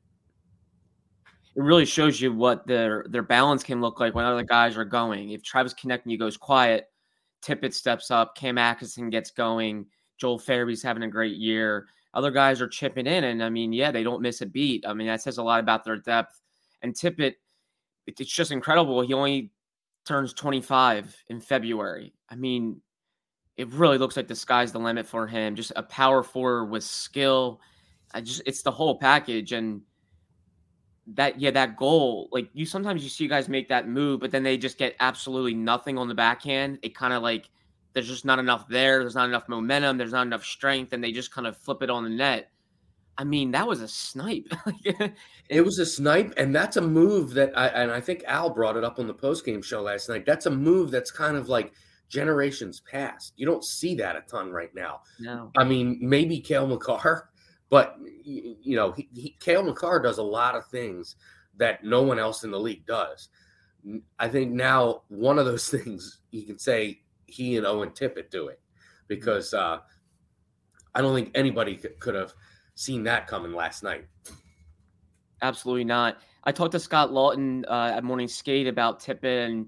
It 1.56 1.62
really 1.62 1.86
shows 1.86 2.20
you 2.20 2.34
what 2.34 2.68
their 2.68 3.06
their 3.10 3.24
balance 3.24 3.64
can 3.64 3.82
look 3.82 4.00
like 4.00 4.14
when 4.14 4.26
other 4.26 4.44
guys 4.44 4.78
are 4.78 4.86
going. 4.86 5.30
If 5.30 5.44
Travis 5.44 5.74
Konecny 5.74 6.20
goes 6.20 6.36
quiet, 6.36 6.90
Tippett 7.42 7.74
steps 7.74 8.12
up, 8.12 8.36
Cam 8.36 8.58
Atkinson 8.58 9.10
gets 9.10 9.32
going, 9.32 9.86
Joel 10.18 10.40
Farabee's 10.40 10.84
having 10.84 11.04
a 11.04 11.08
great 11.08 11.38
year. 11.38 11.88
Other 12.14 12.32
guys 12.32 12.62
are 12.62 12.68
chipping 12.68 13.08
in, 13.08 13.26
and 13.26 13.44
I 13.44 13.50
mean, 13.50 13.74
yeah, 13.74 13.92
they 13.92 14.04
don't 14.04 14.22
miss 14.22 14.42
a 14.42 14.46
beat. 14.46 14.86
I 14.88 14.94
mean, 14.94 15.08
that 15.08 15.22
says 15.22 15.38
a 15.38 15.44
lot 15.44 15.60
about 15.60 15.84
their 15.84 15.98
depth. 15.98 16.42
And 16.82 16.94
Tippett, 16.94 17.34
it's 18.08 18.32
just 18.32 18.52
incredible. 18.52 19.02
He 19.02 19.14
only 19.14 19.52
turns 20.06 20.34
25 20.34 21.24
in 21.30 21.42
February. 21.42 22.14
I 22.30 22.36
mean, 22.36 22.82
it 23.58 23.68
really 23.70 23.98
looks 23.98 24.16
like 24.16 24.28
the 24.28 24.36
sky's 24.36 24.72
the 24.72 24.80
limit 24.80 25.06
for 25.06 25.28
him. 25.28 25.56
Just 25.56 25.74
a 25.76 25.84
power 25.84 26.24
forward 26.24 26.66
with 26.66 26.84
skill. 26.84 27.60
I 28.14 28.22
just 28.22 28.42
it's 28.46 28.62
the 28.62 28.72
whole 28.72 28.98
package. 28.98 29.52
And 29.52 29.82
that 31.14 31.40
yeah, 31.40 31.52
that 31.52 31.78
goal, 31.78 32.30
like 32.32 32.50
you 32.54 32.66
sometimes 32.66 33.04
you 33.04 33.10
see 33.10 33.28
guys 33.28 33.48
make 33.48 33.70
that 33.70 33.88
move, 33.88 34.20
but 34.20 34.32
then 34.32 34.44
they 34.44 34.58
just 34.58 34.78
get 34.78 34.96
absolutely 35.00 35.54
nothing 35.54 35.98
on 35.98 36.08
the 36.08 36.16
backhand. 36.16 36.80
It 36.82 36.96
kind 36.96 37.14
of 37.14 37.22
like 37.22 37.50
there's 37.94 38.08
just 38.08 38.26
not 38.26 38.40
enough 38.40 38.68
there. 38.68 39.00
There's 39.00 39.16
not 39.16 39.30
enough 39.30 39.48
momentum. 39.48 39.98
There's 39.98 40.12
not 40.12 40.26
enough 40.26 40.44
strength, 40.44 40.94
and 40.94 41.04
they 41.04 41.12
just 41.12 41.32
kind 41.32 41.48
of 41.48 41.58
flip 41.58 41.82
it 41.82 41.90
on 41.90 42.04
the 42.04 42.10
net. 42.10 42.52
I 43.18 43.24
mean, 43.24 43.52
that 43.52 43.66
was 43.66 43.82
a 43.82 43.88
snipe. 43.88 44.52
it 45.50 45.64
was 45.64 45.80
a 45.80 45.86
snipe, 45.86 46.34
and 46.38 46.54
that's 46.54 46.78
a 46.78 46.82
move 46.82 47.34
that 47.36 47.58
I 47.58 47.68
and 47.68 47.92
I 47.92 48.02
think 48.02 48.24
Al 48.28 48.50
brought 48.50 48.76
it 48.76 48.84
up 48.84 49.00
on 49.00 49.08
the 49.08 49.14
post 49.14 49.46
game 49.46 49.62
show 49.62 49.82
last 49.82 50.10
night. 50.10 50.26
That's 50.26 50.48
a 50.48 50.52
move 50.52 50.92
that's 50.92 51.12
kind 51.12 51.38
of 51.38 51.50
like 51.50 51.72
generations 52.10 52.82
past. 52.82 53.34
You 53.38 53.46
don't 53.46 53.64
see 53.64 53.96
that 53.96 54.16
a 54.16 54.22
ton 54.22 54.52
right 54.52 54.74
now. 54.76 55.02
No. 55.20 55.52
I 55.56 55.64
mean, 55.64 55.98
maybe 56.02 56.40
Cale 56.40 56.68
Makar, 56.68 57.30
but 57.70 57.98
you 58.24 58.76
know, 58.76 58.92
he, 58.92 59.10
he, 59.14 59.36
Cale 59.40 59.64
Makar 59.64 60.02
does 60.02 60.18
a 60.18 60.24
lot 60.24 60.56
of 60.56 60.66
things 60.68 61.16
that 61.58 61.84
no 61.84 62.04
one 62.04 62.20
else 62.20 62.44
in 62.44 62.52
the 62.52 62.60
league 62.60 62.86
does. 62.86 63.30
I 64.20 64.28
think 64.28 64.52
now 64.52 65.04
one 65.10 65.40
of 65.40 65.46
those 65.46 65.70
things 65.70 66.20
you 66.32 66.44
can 66.44 66.58
say 66.58 67.02
he 67.28 67.58
and 67.58 67.66
Owen 67.66 67.90
Tippett 67.90 68.30
do 68.30 68.48
it 68.48 68.60
because 69.08 69.54
uh, 69.54 69.80
I 70.94 71.02
don't 71.02 71.16
think 71.16 71.32
anybody 71.36 71.76
could, 71.76 72.16
have 72.16 72.34
seen 72.76 73.04
that 73.04 73.28
coming 73.28 73.54
last 73.54 73.84
night. 73.84 74.06
Absolutely 75.42 75.84
not. 75.84 76.18
I 76.44 76.52
talked 76.52 76.72
to 76.74 76.80
Scott 76.80 77.12
Laughton 77.12 77.64
uh, 77.68 77.96
at 77.96 78.04
Morning 78.04 78.28
Skate 78.28 78.68
about 78.68 79.00
Tippett, 79.00 79.46
and 79.46 79.68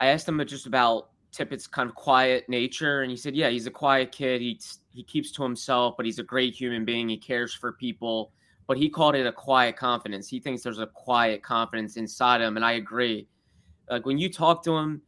I 0.00 0.08
asked 0.08 0.28
him 0.28 0.44
just 0.46 0.66
about 0.66 1.10
Tippett's 1.32 1.66
kind 1.66 1.88
of 1.88 1.94
quiet 1.94 2.48
nature, 2.48 3.02
and 3.02 3.10
he 3.10 3.16
said, 3.16 3.34
"Yeah, 3.34 3.48
he's 3.48 3.66
a 3.66 3.70
quiet 3.70 4.12
kid. 4.12 4.40
He 4.40 4.60
he 4.98 5.04
keeps 5.04 5.30
to 5.30 5.44
himself, 5.44 5.96
but 5.96 6.04
he's 6.04 6.18
a 6.18 6.24
great 6.24 6.56
human 6.56 6.84
being. 6.84 7.08
He 7.08 7.16
cares 7.16 7.54
for 7.54 7.72
people." 7.72 8.32
But 8.66 8.78
he 8.78 8.90
called 8.90 9.14
it 9.14 9.26
a 9.26 9.32
quiet 9.32 9.76
confidence. 9.76 10.28
He 10.28 10.40
thinks 10.40 10.62
there's 10.62 10.80
a 10.80 10.88
quiet 10.88 11.40
confidence 11.40 11.96
inside 11.96 12.40
him, 12.40 12.56
and 12.56 12.64
I 12.64 12.72
agree. 12.72 13.28
Like 13.88 14.06
when 14.06 14.18
you 14.18 14.28
talk 14.28 14.64
to 14.64 14.76
him, 14.76 15.00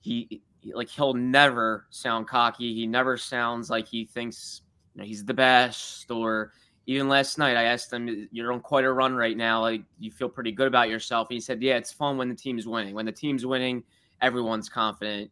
he 0.00 0.42
like 0.74 0.90
he'll 0.90 1.14
never 1.14 1.86
sound 1.88 2.28
cocky. 2.28 2.74
He 2.74 2.86
never 2.86 3.16
sounds 3.16 3.70
like 3.70 3.88
he 3.88 4.04
thinks 4.04 4.60
you 4.94 5.00
know, 5.00 5.06
he's 5.06 5.24
the 5.24 5.32
best. 5.32 6.10
Or 6.10 6.52
even 6.84 7.08
last 7.08 7.38
night, 7.38 7.56
I 7.56 7.64
asked 7.64 7.90
him, 7.90 8.28
"You're 8.30 8.52
on 8.52 8.60
quite 8.60 8.84
a 8.84 8.92
run 8.92 9.16
right 9.16 9.36
now. 9.36 9.62
Like 9.62 9.82
you 9.98 10.10
feel 10.10 10.28
pretty 10.28 10.52
good 10.52 10.68
about 10.68 10.90
yourself." 10.90 11.28
And 11.30 11.36
he 11.36 11.40
said, 11.40 11.62
"Yeah, 11.62 11.76
it's 11.76 11.90
fun 11.90 12.18
when 12.18 12.28
the 12.28 12.34
team's 12.34 12.66
winning. 12.68 12.94
When 12.94 13.06
the 13.06 13.12
team's 13.12 13.46
winning, 13.46 13.82
everyone's 14.20 14.68
confident." 14.68 15.30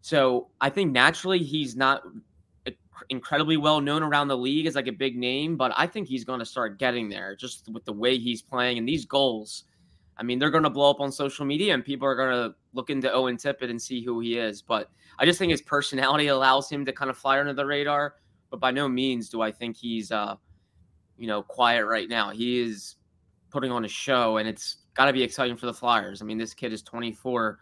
So 0.00 0.48
I 0.62 0.70
think 0.70 0.92
naturally 0.92 1.40
he's 1.40 1.76
not 1.76 2.02
incredibly 3.08 3.56
well 3.56 3.80
known 3.80 4.02
around 4.02 4.28
the 4.28 4.36
league 4.36 4.66
as 4.66 4.74
like 4.74 4.86
a 4.86 4.92
big 4.92 5.16
name, 5.16 5.56
but 5.56 5.72
I 5.76 5.86
think 5.86 6.08
he's 6.08 6.24
going 6.24 6.40
to 6.40 6.46
start 6.46 6.78
getting 6.78 7.08
there 7.08 7.34
just 7.34 7.68
with 7.72 7.84
the 7.84 7.92
way 7.92 8.18
he's 8.18 8.42
playing 8.42 8.78
and 8.78 8.86
these 8.86 9.04
goals. 9.04 9.64
I 10.16 10.22
mean, 10.22 10.38
they're 10.38 10.50
going 10.50 10.64
to 10.64 10.70
blow 10.70 10.90
up 10.90 11.00
on 11.00 11.10
social 11.10 11.46
media 11.46 11.72
and 11.72 11.84
people 11.84 12.06
are 12.06 12.14
going 12.14 12.30
to 12.30 12.54
look 12.74 12.90
into 12.90 13.10
Owen 13.10 13.36
Tippett 13.36 13.70
and 13.70 13.80
see 13.80 14.04
who 14.04 14.20
he 14.20 14.36
is. 14.36 14.60
But 14.60 14.90
I 15.18 15.24
just 15.24 15.38
think 15.38 15.50
his 15.50 15.62
personality 15.62 16.26
allows 16.26 16.70
him 16.70 16.84
to 16.84 16.92
kind 16.92 17.10
of 17.10 17.16
fly 17.16 17.40
under 17.40 17.54
the 17.54 17.64
radar. 17.64 18.16
But 18.50 18.60
by 18.60 18.70
no 18.70 18.88
means 18.88 19.30
do 19.30 19.40
I 19.40 19.50
think 19.50 19.76
he's, 19.76 20.12
uh, 20.12 20.36
you 21.16 21.26
know, 21.26 21.42
quiet 21.42 21.86
right 21.86 22.08
now. 22.08 22.30
He 22.30 22.60
is 22.60 22.96
putting 23.50 23.72
on 23.72 23.84
a 23.84 23.88
show 23.88 24.36
and 24.36 24.48
it's 24.48 24.78
got 24.94 25.06
to 25.06 25.12
be 25.12 25.22
exciting 25.22 25.56
for 25.56 25.66
the 25.66 25.74
Flyers. 25.74 26.20
I 26.20 26.24
mean, 26.24 26.38
this 26.38 26.54
kid 26.54 26.72
is 26.72 26.82
24 26.82 27.58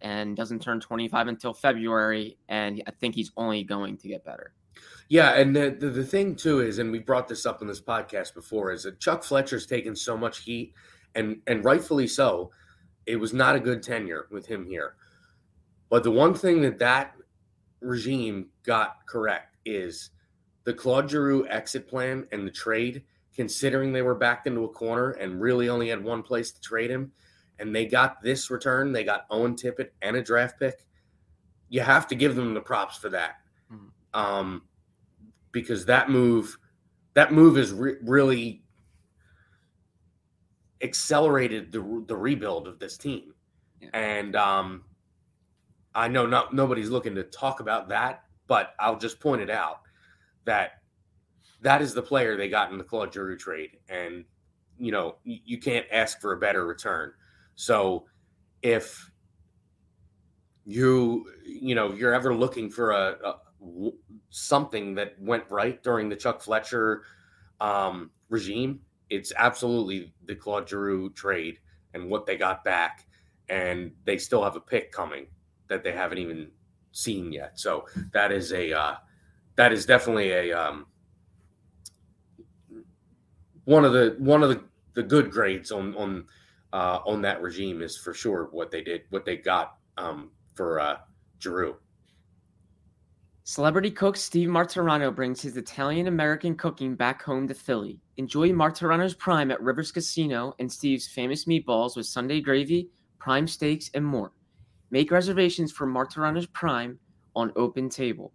and 0.00 0.36
doesn't 0.36 0.60
turn 0.60 0.80
25 0.80 1.28
until 1.28 1.54
February. 1.54 2.36
And 2.48 2.82
I 2.86 2.90
think 2.90 3.14
he's 3.14 3.30
only 3.36 3.64
going 3.64 3.96
to 3.98 4.08
get 4.08 4.24
better. 4.24 4.52
Yeah, 5.08 5.32
and 5.32 5.54
the, 5.54 5.76
the, 5.78 5.90
the 5.90 6.04
thing 6.04 6.34
too 6.34 6.60
is, 6.60 6.78
and 6.78 6.90
we 6.90 6.98
brought 6.98 7.28
this 7.28 7.44
up 7.46 7.60
in 7.60 7.68
this 7.68 7.80
podcast 7.80 8.34
before, 8.34 8.72
is 8.72 8.84
that 8.84 9.00
Chuck 9.00 9.22
Fletcher's 9.22 9.66
taken 9.66 9.94
so 9.94 10.16
much 10.16 10.40
heat 10.40 10.72
and 11.14 11.40
and 11.46 11.64
rightfully 11.64 12.06
so. 12.06 12.50
It 13.06 13.16
was 13.16 13.34
not 13.34 13.54
a 13.54 13.60
good 13.60 13.82
tenure 13.82 14.26
with 14.30 14.46
him 14.46 14.66
here. 14.66 14.94
But 15.90 16.04
the 16.04 16.10
one 16.10 16.34
thing 16.34 16.62
that 16.62 16.78
that 16.78 17.14
regime 17.80 18.48
got 18.64 19.06
correct 19.06 19.56
is 19.66 20.10
the 20.64 20.72
Claude 20.72 21.10
Giroux 21.10 21.46
exit 21.48 21.86
plan 21.86 22.26
and 22.32 22.46
the 22.46 22.50
trade, 22.50 23.04
considering 23.34 23.92
they 23.92 24.02
were 24.02 24.14
backed 24.14 24.46
into 24.46 24.64
a 24.64 24.68
corner 24.68 25.10
and 25.10 25.40
really 25.40 25.68
only 25.68 25.90
had 25.90 26.02
one 26.02 26.22
place 26.22 26.50
to 26.52 26.60
trade 26.60 26.90
him, 26.90 27.12
and 27.58 27.76
they 27.76 27.84
got 27.84 28.22
this 28.22 28.50
return. 28.50 28.92
They 28.92 29.04
got 29.04 29.26
Owen 29.30 29.54
Tippett 29.54 29.90
and 30.00 30.16
a 30.16 30.22
draft 30.22 30.58
pick. 30.58 30.86
You 31.68 31.80
have 31.80 32.06
to 32.08 32.14
give 32.14 32.34
them 32.34 32.54
the 32.54 32.60
props 32.60 32.96
for 32.96 33.10
that, 33.10 33.36
mm-hmm. 33.70 34.18
um, 34.18 34.62
because 35.54 35.86
that 35.86 36.10
move, 36.10 36.58
that 37.14 37.32
move 37.32 37.56
is 37.56 37.72
re- 37.72 37.96
really 38.02 38.62
accelerated 40.82 41.72
the 41.72 42.04
the 42.06 42.16
rebuild 42.16 42.68
of 42.68 42.78
this 42.78 42.98
team. 42.98 43.32
Yeah. 43.80 43.88
And 43.94 44.36
um, 44.36 44.84
I 45.94 46.08
know 46.08 46.26
not 46.26 46.52
nobody's 46.52 46.90
looking 46.90 47.14
to 47.14 47.22
talk 47.22 47.60
about 47.60 47.88
that, 47.88 48.24
but 48.46 48.74
I'll 48.78 48.98
just 48.98 49.18
point 49.18 49.40
it 49.40 49.48
out 49.48 49.80
that 50.44 50.72
that 51.62 51.80
is 51.80 51.94
the 51.94 52.02
player 52.02 52.36
they 52.36 52.50
got 52.50 52.70
in 52.70 52.76
the 52.76 52.84
Claude 52.84 53.14
Giroux 53.14 53.38
trade, 53.38 53.78
and 53.88 54.24
you 54.78 54.92
know 54.92 55.16
you, 55.24 55.38
you 55.44 55.58
can't 55.58 55.86
ask 55.90 56.20
for 56.20 56.34
a 56.34 56.38
better 56.38 56.66
return. 56.66 57.12
So 57.54 58.04
if 58.62 59.10
you 60.66 61.26
you 61.44 61.74
know 61.74 61.92
you're 61.92 62.12
ever 62.12 62.34
looking 62.34 62.70
for 62.70 62.90
a, 62.90 63.16
a 63.24 63.34
something 64.34 64.96
that 64.96 65.14
went 65.20 65.44
right 65.48 65.80
during 65.84 66.08
the 66.08 66.16
Chuck 66.16 66.42
Fletcher 66.42 67.02
um, 67.60 68.10
regime, 68.30 68.80
it's 69.08 69.32
absolutely 69.36 70.12
the 70.24 70.34
Claude 70.34 70.68
Giroux 70.68 71.10
trade 71.10 71.58
and 71.94 72.10
what 72.10 72.26
they 72.26 72.36
got 72.36 72.64
back, 72.64 73.06
and 73.48 73.92
they 74.04 74.18
still 74.18 74.42
have 74.42 74.56
a 74.56 74.60
pick 74.60 74.90
coming 74.90 75.28
that 75.68 75.84
they 75.84 75.92
haven't 75.92 76.18
even 76.18 76.50
seen 76.90 77.32
yet. 77.32 77.60
So 77.60 77.86
that 78.12 78.32
is 78.32 78.52
a 78.52 78.72
uh, 78.72 78.94
that 79.54 79.72
is 79.72 79.86
definitely 79.86 80.32
a 80.32 80.52
um, 80.52 80.86
one 83.66 83.84
of 83.84 83.92
the 83.92 84.16
one 84.18 84.42
of 84.42 84.48
the, 84.48 84.64
the 84.94 85.04
good 85.04 85.30
grades 85.30 85.70
on 85.70 85.94
on 85.94 86.24
uh, 86.72 86.98
on 87.06 87.22
that 87.22 87.40
regime 87.40 87.82
is 87.82 87.96
for 87.96 88.12
sure 88.12 88.48
what 88.50 88.72
they 88.72 88.82
did 88.82 89.02
what 89.10 89.24
they 89.24 89.36
got 89.36 89.76
um, 89.96 90.32
for 90.54 90.80
uh, 90.80 90.96
Giroux. 91.38 91.76
Celebrity 93.46 93.90
cook 93.90 94.16
Steve 94.16 94.48
Martorano 94.48 95.14
brings 95.14 95.42
his 95.42 95.58
Italian 95.58 96.06
American 96.06 96.56
cooking 96.56 96.94
back 96.94 97.22
home 97.22 97.46
to 97.46 97.52
Philly. 97.52 98.00
Enjoy 98.16 98.48
Martorano's 98.48 99.12
Prime 99.12 99.50
at 99.50 99.60
Rivers 99.60 99.92
Casino 99.92 100.54
and 100.58 100.72
Steve's 100.72 101.06
famous 101.06 101.44
meatballs 101.44 101.94
with 101.94 102.06
Sunday 102.06 102.40
gravy, 102.40 102.88
prime 103.18 103.46
steaks, 103.46 103.90
and 103.92 104.02
more. 104.02 104.32
Make 104.90 105.10
reservations 105.10 105.70
for 105.70 105.86
Martorano's 105.86 106.46
Prime 106.46 106.98
on 107.36 107.52
Open 107.54 107.90
Table. 107.90 108.32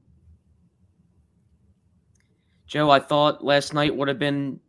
Joe, 2.68 2.92
I 2.92 3.00
thought 3.00 3.44
last 3.44 3.74
night 3.74 3.96
would 3.96 4.10
have 4.10 4.20
been 4.20 4.60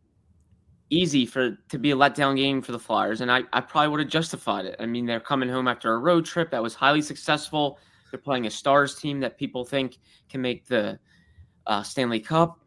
easy 0.89 1.27
for 1.27 1.59
to 1.69 1.79
be 1.79 1.91
a 1.91 1.97
letdown 1.97 2.35
game 2.35 2.63
for 2.63 2.73
the 2.73 2.79
Flyers, 2.79 3.21
and 3.21 3.31
I, 3.31 3.43
I 3.53 3.61
probably 3.61 3.89
would 3.89 4.01
have 4.01 4.09
justified 4.09 4.65
it. 4.65 4.77
I 4.81 4.87
mean, 4.87 5.05
they're 5.05 5.21
coming 5.21 5.51
home 5.51 5.69
after 5.69 5.93
a 5.93 5.99
road 5.99 6.25
trip 6.25 6.51
that 6.53 6.63
was 6.63 6.75
highly 6.75 7.03
successful. 7.03 7.79
They're 8.11 8.21
playing 8.21 8.47
a 8.47 8.51
Stars 8.51 8.95
team 8.95 9.21
that 9.21 9.39
people 9.39 9.65
think 9.65 9.99
can 10.29 10.41
make 10.41 10.67
the 10.67 10.99
uh, 11.67 11.83
Stanley 11.83 12.21
Cup, 12.21 12.61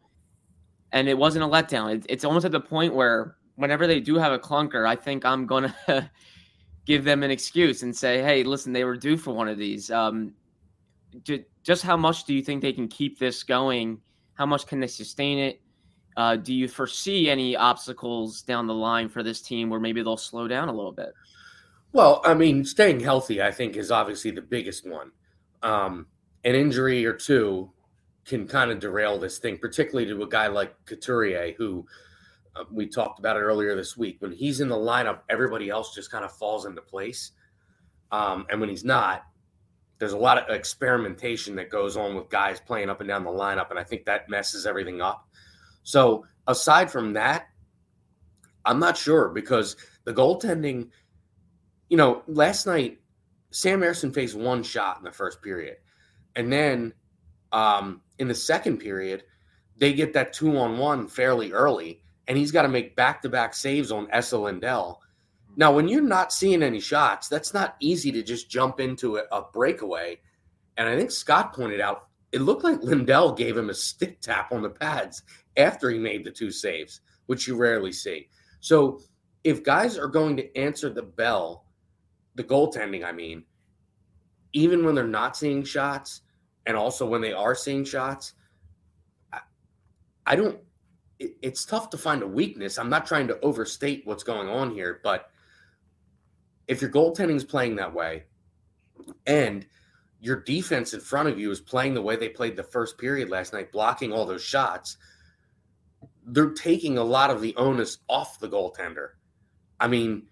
and 0.92 1.08
it 1.08 1.16
wasn't 1.16 1.44
a 1.44 1.48
letdown. 1.48 1.94
It, 1.94 2.06
it's 2.08 2.24
almost 2.24 2.44
at 2.44 2.52
the 2.52 2.60
point 2.60 2.94
where 2.94 3.36
whenever 3.56 3.86
they 3.86 4.00
do 4.00 4.16
have 4.16 4.32
a 4.32 4.38
clunker, 4.38 4.86
I 4.86 4.96
think 4.96 5.24
I'm 5.24 5.46
gonna 5.46 5.74
give 6.86 7.04
them 7.04 7.22
an 7.22 7.30
excuse 7.30 7.82
and 7.82 7.94
say, 7.94 8.22
"Hey, 8.22 8.42
listen, 8.42 8.72
they 8.72 8.84
were 8.84 8.96
due 8.96 9.16
for 9.16 9.34
one 9.34 9.48
of 9.48 9.58
these." 9.58 9.90
Um, 9.90 10.34
just 11.62 11.82
how 11.82 11.96
much 11.96 12.24
do 12.24 12.34
you 12.34 12.42
think 12.42 12.60
they 12.60 12.72
can 12.72 12.88
keep 12.88 13.18
this 13.18 13.42
going? 13.42 14.00
How 14.34 14.46
much 14.46 14.66
can 14.66 14.80
they 14.80 14.86
sustain 14.86 15.38
it? 15.38 15.60
Uh, 16.16 16.36
do 16.36 16.54
you 16.54 16.68
foresee 16.68 17.28
any 17.28 17.56
obstacles 17.56 18.42
down 18.42 18.66
the 18.66 18.74
line 18.74 19.08
for 19.08 19.22
this 19.22 19.40
team 19.40 19.68
where 19.68 19.80
maybe 19.80 20.02
they'll 20.02 20.16
slow 20.16 20.46
down 20.46 20.68
a 20.68 20.72
little 20.72 20.92
bit? 20.92 21.12
Well, 21.92 22.20
I 22.24 22.34
mean, 22.34 22.64
staying 22.64 23.00
healthy, 23.00 23.42
I 23.42 23.50
think, 23.50 23.76
is 23.76 23.90
obviously 23.90 24.30
the 24.30 24.42
biggest 24.42 24.88
one. 24.88 25.12
Um, 25.64 26.06
an 26.44 26.54
injury 26.54 27.04
or 27.04 27.14
two 27.14 27.72
can 28.24 28.46
kind 28.46 28.70
of 28.70 28.78
derail 28.78 29.18
this 29.18 29.38
thing, 29.38 29.58
particularly 29.58 30.06
to 30.10 30.22
a 30.22 30.28
guy 30.28 30.46
like 30.46 30.74
Couturier, 30.86 31.54
who 31.56 31.86
uh, 32.56 32.64
we 32.70 32.86
talked 32.86 33.18
about 33.18 33.36
it 33.36 33.40
earlier 33.40 33.74
this 33.74 33.96
week. 33.96 34.16
When 34.20 34.32
he's 34.32 34.60
in 34.60 34.68
the 34.68 34.76
lineup, 34.76 35.20
everybody 35.28 35.70
else 35.70 35.94
just 35.94 36.10
kind 36.10 36.24
of 36.24 36.32
falls 36.32 36.66
into 36.66 36.80
place. 36.80 37.32
Um, 38.12 38.46
and 38.50 38.60
when 38.60 38.68
he's 38.68 38.84
not, 38.84 39.24
there's 39.98 40.12
a 40.12 40.18
lot 40.18 40.38
of 40.38 40.54
experimentation 40.54 41.56
that 41.56 41.70
goes 41.70 41.96
on 41.96 42.14
with 42.14 42.28
guys 42.28 42.60
playing 42.60 42.90
up 42.90 43.00
and 43.00 43.08
down 43.08 43.24
the 43.24 43.30
lineup. 43.30 43.70
And 43.70 43.78
I 43.78 43.84
think 43.84 44.04
that 44.04 44.28
messes 44.28 44.66
everything 44.66 45.00
up. 45.00 45.28
So 45.82 46.24
aside 46.46 46.90
from 46.90 47.12
that, 47.14 47.46
I'm 48.64 48.78
not 48.78 48.96
sure 48.96 49.28
because 49.28 49.76
the 50.04 50.14
goaltending, 50.14 50.88
you 51.88 51.96
know, 51.96 52.22
last 52.26 52.66
night 52.66 52.98
Sam 53.54 53.82
Ersson 53.82 54.12
faced 54.12 54.34
one 54.34 54.64
shot 54.64 54.98
in 54.98 55.04
the 55.04 55.12
first 55.12 55.40
period, 55.40 55.76
and 56.34 56.52
then 56.52 56.92
um, 57.52 58.00
in 58.18 58.26
the 58.26 58.34
second 58.34 58.78
period 58.78 59.22
they 59.76 59.92
get 59.92 60.12
that 60.12 60.32
two 60.32 60.56
on 60.58 60.78
one 60.78 61.06
fairly 61.06 61.52
early, 61.52 62.02
and 62.26 62.36
he's 62.36 62.52
got 62.52 62.62
to 62.62 62.68
make 62.68 62.96
back 62.96 63.22
to 63.22 63.28
back 63.28 63.54
saves 63.54 63.92
on 63.92 64.08
Esa 64.10 64.38
Lindell. 64.38 65.00
Now, 65.56 65.72
when 65.72 65.88
you're 65.88 66.02
not 66.02 66.32
seeing 66.32 66.62
any 66.62 66.80
shots, 66.80 67.28
that's 67.28 67.54
not 67.54 67.76
easy 67.80 68.10
to 68.12 68.22
just 68.22 68.50
jump 68.50 68.80
into 68.80 69.18
a, 69.18 69.22
a 69.30 69.42
breakaway. 69.52 70.18
And 70.76 70.88
I 70.88 70.96
think 70.96 71.12
Scott 71.12 71.52
pointed 71.52 71.80
out 71.80 72.08
it 72.32 72.40
looked 72.40 72.64
like 72.64 72.82
Lindell 72.82 73.32
gave 73.32 73.56
him 73.56 73.70
a 73.70 73.74
stick 73.74 74.20
tap 74.20 74.50
on 74.50 74.62
the 74.62 74.70
pads 74.70 75.22
after 75.56 75.90
he 75.90 75.98
made 75.98 76.24
the 76.24 76.30
two 76.32 76.50
saves, 76.50 77.00
which 77.26 77.46
you 77.46 77.56
rarely 77.56 77.92
see. 77.92 78.28
So 78.58 79.00
if 79.44 79.62
guys 79.62 79.96
are 79.96 80.08
going 80.08 80.36
to 80.38 80.56
answer 80.56 80.90
the 80.90 81.02
bell, 81.02 81.63
the 82.34 82.44
goaltending, 82.44 83.04
I 83.04 83.12
mean, 83.12 83.44
even 84.52 84.84
when 84.84 84.94
they're 84.94 85.06
not 85.06 85.36
seeing 85.36 85.64
shots, 85.64 86.22
and 86.66 86.76
also 86.76 87.06
when 87.06 87.20
they 87.20 87.32
are 87.32 87.54
seeing 87.54 87.84
shots, 87.84 88.34
I, 89.32 89.40
I 90.26 90.36
don't. 90.36 90.58
It, 91.18 91.36
it's 91.42 91.64
tough 91.64 91.90
to 91.90 91.98
find 91.98 92.22
a 92.22 92.26
weakness. 92.26 92.78
I'm 92.78 92.90
not 92.90 93.06
trying 93.06 93.28
to 93.28 93.40
overstate 93.40 94.02
what's 94.04 94.24
going 94.24 94.48
on 94.48 94.72
here, 94.72 95.00
but 95.04 95.30
if 96.66 96.80
your 96.80 96.90
goaltending 96.90 97.36
is 97.36 97.44
playing 97.44 97.76
that 97.76 97.92
way, 97.92 98.24
and 99.26 99.66
your 100.20 100.40
defense 100.40 100.94
in 100.94 101.00
front 101.00 101.28
of 101.28 101.38
you 101.38 101.50
is 101.50 101.60
playing 101.60 101.92
the 101.92 102.00
way 102.00 102.16
they 102.16 102.30
played 102.30 102.56
the 102.56 102.62
first 102.62 102.96
period 102.96 103.28
last 103.28 103.52
night, 103.52 103.70
blocking 103.70 104.10
all 104.10 104.24
those 104.24 104.42
shots, 104.42 104.96
they're 106.26 106.52
taking 106.52 106.96
a 106.96 107.04
lot 107.04 107.30
of 107.30 107.42
the 107.42 107.54
onus 107.56 107.98
off 108.08 108.38
the 108.38 108.48
goaltender. 108.48 109.10
I 109.78 109.88
mean, 109.88 110.22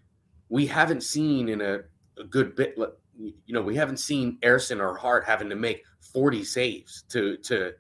we 0.49 0.67
haven't 0.67 1.03
seen 1.03 1.51
in 1.51 1.61
a, 1.61 1.81
a 2.19 2.25
good 2.25 2.55
bit, 2.55 2.77
you 3.19 3.55
know, 3.55 3.63
we 3.63 3.77
haven't 3.77 3.99
seen 3.99 4.39
Ersson 4.43 4.81
or 4.81 4.97
Hart 4.97 5.25
having 5.25 5.49
to 5.49 5.57
make 5.57 5.85
40 6.01 6.45
saves 6.45 7.05
to 7.09 7.37
to 7.39 7.73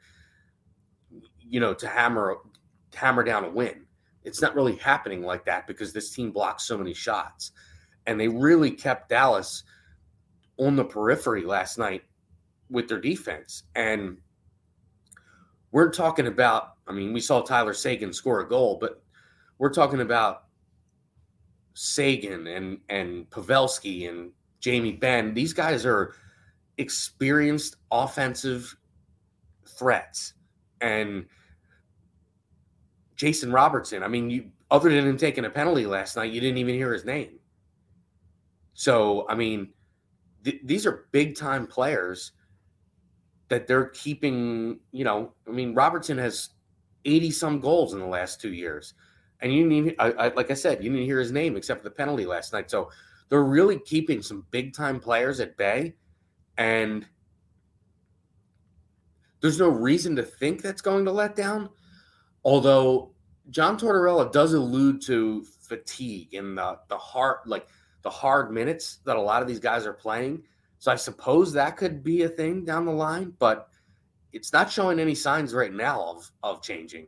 you 1.38 1.61
know 1.61 1.75
to 1.75 1.87
hammer 1.87 2.37
hammer 2.95 3.25
down 3.25 3.45
a 3.45 3.51
win. 3.51 3.87
It's 4.25 4.40
not 4.40 4.55
really 4.55 4.77
happening 4.77 5.23
like 5.23 5.45
that 5.47 5.66
because 5.66 5.92
this 5.92 6.11
team 6.11 6.31
blocks 6.31 6.64
so 6.64 6.79
many 6.79 6.95
shots. 6.95 7.53
And 8.07 8.18
they 8.18 8.29
really 8.29 8.71
kept 8.71 9.09
Dallas 9.09 9.64
on 10.59 10.77
the 10.77 10.85
periphery 10.85 11.45
last 11.45 11.79
night 11.79 12.03
with 12.71 12.88
their 12.88 13.01
defense. 13.01 13.64
And 13.75 14.18
we're 15.73 15.90
talking 15.90 16.27
about, 16.27 16.75
I 16.87 16.92
mean, 16.92 17.12
we 17.12 17.21
saw 17.21 17.42
Tyler 17.42 17.75
Seguin 17.75 18.12
score 18.12 18.40
a 18.40 18.49
goal, 18.49 18.79
but 18.81 19.03
we're 19.59 19.73
talking 19.73 20.01
about 20.01 20.45
Seguin 21.75 22.47
and 22.47 22.79
and 22.89 23.29
Pavelski 23.31 24.09
and 24.09 24.33
Jamie 24.61 24.93
Benn. 24.93 25.35
These 25.35 25.53
guys 25.53 25.85
are 25.87 26.15
experienced 26.79 27.77
offensive 27.91 28.77
threats. 29.79 30.35
And 30.81 31.27
Jason 33.17 33.53
Robertson, 33.53 34.03
I 34.03 34.09
mean, 34.09 34.31
you 34.31 34.51
other 34.71 34.91
than 34.91 35.07
him 35.07 35.17
taking 35.17 35.45
a 35.45 35.51
penalty 35.51 35.87
last 35.87 36.17
night, 36.17 36.33
you 36.33 36.41
didn't 36.41 36.59
even 36.59 36.75
hear 36.75 36.93
his 36.93 37.05
name. 37.05 37.39
So, 38.75 39.27
I 39.29 39.35
mean, 39.35 39.69
th- 40.45 40.61
these 40.65 40.87
are 40.87 41.07
big 41.13 41.37
time 41.37 41.67
players 41.67 42.33
that 43.49 43.67
they're 43.67 43.87
keeping, 43.89 44.81
you 44.93 45.05
know, 45.05 45.35
I 45.47 45.51
mean, 45.51 45.75
Robertson 45.75 46.17
has 46.17 46.51
80 47.05 47.31
some 47.33 47.61
goals 47.61 47.93
in 47.93 48.01
the 48.01 48.07
last 48.07 48.41
two 48.41 48.55
years. 48.55 48.95
And 49.43 49.53
you 49.53 49.67
need, 49.67 49.97
I, 49.99 50.13
I, 50.13 50.29
like 50.29 50.51
I 50.51 50.55
said, 50.55 50.83
you 50.83 50.91
didn't 50.91 51.05
hear 51.05 51.19
his 51.19 51.33
name 51.33 51.57
except 51.57 51.83
for 51.83 51.89
the 51.89 51.95
penalty 51.95 52.25
last 52.25 52.53
night. 52.53 52.71
So 52.71 52.91
they're 53.29 53.45
really 53.45 53.79
keeping 53.79 54.23
some 54.23 54.47
big 54.51 54.73
time 54.73 55.01
players 55.01 55.41
at 55.41 55.57
bay. 55.57 55.95
And 56.57 57.07
there's 59.41 59.59
no 59.59 59.69
reason 59.69 60.15
to 60.17 60.23
think 60.23 60.63
that's 60.63 60.81
going 60.81 61.05
to 61.05 61.13
let 61.13 61.35
down. 61.35 61.69
Although 62.45 63.13
John 63.51 63.77
Tortorella 63.77 64.31
does 64.31 64.55
allude 64.55 65.03
to 65.03 65.45
fatigue 65.61 66.35
and 66.35 66.57
the, 66.57 66.79
the 66.89 66.97
hard, 66.97 67.39
like 67.45 67.67
the 68.03 68.11
hard 68.11 68.53
minutes 68.53 68.99
that 69.05 69.17
a 69.17 69.21
lot 69.21 69.43
of 69.43 69.49
these 69.49 69.61
guys 69.61 69.87
are 69.87 69.93
playing. 69.93 70.43
So 70.79 70.93
I 70.93 70.97
suppose 70.97 71.53
that 71.53 71.77
could 71.77 72.03
be 72.03 72.23
a 72.23 72.29
thing 72.29 72.65
down 72.65 72.87
the 72.87 72.93
line, 72.93 73.33
but 73.39 73.69
it's 74.33 74.53
not 74.53 74.71
showing 74.71 74.99
any 74.99 75.15
signs 75.15 75.55
right 75.55 75.73
now 75.73 76.03
of 76.03 76.31
of 76.43 76.63
changing. 76.63 77.07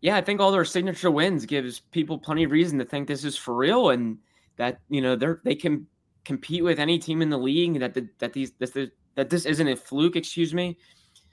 Yeah, 0.00 0.16
I 0.16 0.20
think 0.20 0.40
all 0.40 0.52
their 0.52 0.64
signature 0.64 1.10
wins 1.10 1.44
gives 1.44 1.80
people 1.80 2.18
plenty 2.18 2.44
of 2.44 2.50
reason 2.50 2.78
to 2.78 2.84
think 2.84 3.08
this 3.08 3.24
is 3.24 3.36
for 3.36 3.54
real 3.54 3.90
and 3.90 4.18
that 4.56 4.80
you 4.88 5.00
know 5.00 5.16
they're 5.16 5.40
they 5.44 5.54
can 5.54 5.86
compete 6.24 6.62
with 6.62 6.78
any 6.78 6.98
team 6.98 7.22
in 7.22 7.30
the 7.30 7.38
league 7.38 7.80
that 7.80 7.94
the, 7.94 8.08
that 8.18 8.32
these 8.32 8.52
this 8.58 8.76
that 9.14 9.30
this 9.30 9.46
isn't 9.46 9.68
a 9.68 9.74
fluke, 9.76 10.14
excuse 10.16 10.54
me. 10.54 10.78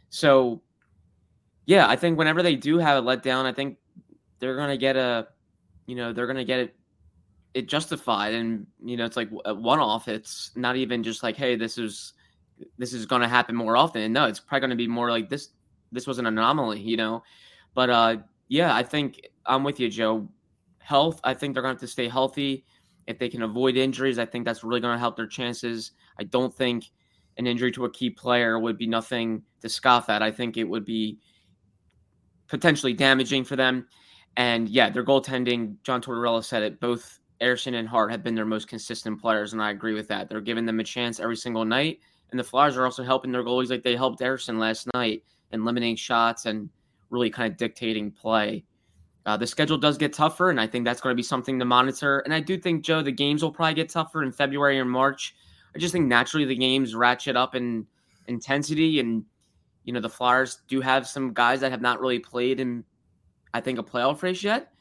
So 0.09 0.61
yeah, 1.65 1.87
I 1.87 1.95
think 1.95 2.17
whenever 2.17 2.41
they 2.41 2.55
do 2.55 2.77
have 2.77 3.03
a 3.03 3.07
letdown, 3.07 3.45
I 3.45 3.53
think 3.53 3.77
they're 4.39 4.55
gonna 4.55 4.77
get 4.77 4.95
a 4.95 5.27
you 5.85 5.95
know 5.95 6.13
they're 6.13 6.27
gonna 6.27 6.45
get 6.45 6.59
it 6.59 6.75
it 7.53 7.67
justified 7.69 8.33
and 8.33 8.67
you 8.83 8.97
know 8.97 9.05
it's 9.05 9.15
like 9.15 9.29
one 9.29 9.79
off 9.79 10.09
it's 10.09 10.51
not 10.57 10.75
even 10.75 11.01
just 11.01 11.23
like 11.23 11.37
hey 11.37 11.55
this 11.55 11.77
is 11.77 12.11
this 12.77 12.91
is 12.91 13.05
to 13.21 13.27
happen 13.29 13.55
more 13.55 13.77
often 13.77 14.11
no 14.11 14.25
it's 14.25 14.41
probably 14.41 14.67
to 14.67 14.75
be 14.75 14.87
more 14.87 15.09
like 15.09 15.29
this 15.29 15.49
this 15.91 16.05
was 16.05 16.17
an 16.19 16.25
anomaly 16.25 16.81
you 16.81 16.97
know 16.97 17.23
but 17.73 17.89
uh 17.89 18.17
yeah 18.47 18.75
i 18.75 18.83
think 18.83 19.21
i'm 19.45 19.63
with 19.63 19.79
you 19.79 19.89
joe. 19.89 20.27
Health 20.79 21.19
i 21.23 21.33
think 21.33 21.53
they're 21.53 21.63
going 21.63 21.75
to 21.75 21.81
have 21.81 21.87
to 21.87 21.91
stay 21.91 22.07
healthy. 22.07 22.63
If 23.07 23.19
they 23.19 23.29
can 23.29 23.43
avoid 23.43 23.75
injuries 23.75 24.19
i 24.19 24.25
think 24.25 24.45
that's 24.45 24.63
really 24.63 24.79
going 24.79 24.95
to 24.95 24.99
help 24.99 25.15
their 25.15 25.27
chances. 25.27 25.91
I 26.19 26.23
don't 26.23 26.53
think 26.53 26.85
an 27.37 27.47
injury 27.47 27.71
to 27.73 27.85
a 27.85 27.91
key 27.91 28.09
player 28.09 28.59
would 28.59 28.77
be 28.77 28.87
nothing 28.87 29.41
to 29.61 29.67
scoff 29.67 30.09
at. 30.09 30.21
I 30.21 30.31
think 30.31 30.57
it 30.57 30.63
would 30.63 30.85
be 30.85 31.19
potentially 32.47 32.93
damaging 32.93 33.43
for 33.43 33.55
them. 33.55 33.87
And 34.37 34.69
yeah 34.69 34.89
their 34.89 35.03
goaltending 35.03 35.77
john 35.83 36.01
tortorella 36.01 36.43
said 36.43 36.61
it 36.61 36.79
both 36.79 37.19
Ersson 37.41 37.75
and 37.75 37.87
Hart 37.87 38.11
have 38.11 38.23
been 38.23 38.35
their 38.35 38.45
most 38.45 38.67
consistent 38.67 39.19
players, 39.19 39.53
and 39.53 39.61
I 39.61 39.71
agree 39.71 39.93
with 39.93 40.07
that. 40.07 40.29
They're 40.29 40.41
giving 40.41 40.65
them 40.65 40.79
a 40.79 40.83
chance 40.83 41.19
every 41.19 41.35
single 41.35 41.65
night, 41.65 41.99
and 42.31 42.39
the 42.39 42.43
Flyers 42.43 42.77
are 42.77 42.85
also 42.85 43.03
helping 43.03 43.31
their 43.31 43.43
goalies 43.43 43.69
like 43.69 43.83
they 43.83 43.95
helped 43.95 44.21
Ersson 44.21 44.57
last 44.57 44.87
night 44.93 45.23
and 45.51 45.65
limiting 45.65 45.95
shots 45.95 46.45
and 46.45 46.69
really 47.09 47.29
kind 47.29 47.51
of 47.51 47.57
dictating 47.57 48.11
play. 48.11 48.63
Uh, 49.25 49.35
the 49.35 49.47
schedule 49.47 49.77
does 49.77 49.97
get 49.97 50.13
tougher, 50.13 50.49
and 50.51 50.61
I 50.61 50.67
think 50.67 50.85
that's 50.85 51.01
going 51.01 51.11
to 51.11 51.15
be 51.15 51.23
something 51.23 51.57
to 51.57 51.65
monitor. 51.65 52.19
And 52.19 52.33
I 52.33 52.39
do 52.39 52.57
think, 52.57 52.83
Joe, 52.83 53.01
the 53.01 53.11
games 53.11 53.41
will 53.41 53.51
probably 53.51 53.73
get 53.73 53.89
tougher 53.89 54.21
in 54.21 54.31
February 54.31 54.77
and 54.77 54.89
March. 54.89 55.35
I 55.75 55.79
just 55.79 55.91
think 55.91 56.05
naturally 56.05 56.45
the 56.45 56.55
games 56.55 56.93
ratchet 56.93 57.35
up 57.35 57.55
in 57.55 57.87
intensity, 58.27 58.99
and 58.99 59.25
you 59.83 59.93
know 59.93 59.99
the 59.99 60.09
Flyers 60.09 60.59
do 60.67 60.79
have 60.81 61.07
some 61.07 61.33
guys 61.33 61.59
that 61.61 61.71
have 61.71 61.81
not 61.81 61.99
really 61.99 62.19
played 62.19 62.59
in, 62.59 62.83
I 63.53 63.61
think, 63.61 63.79
a 63.79 63.83
playoff 63.83 64.21
race 64.21 64.43
yet. 64.43 64.71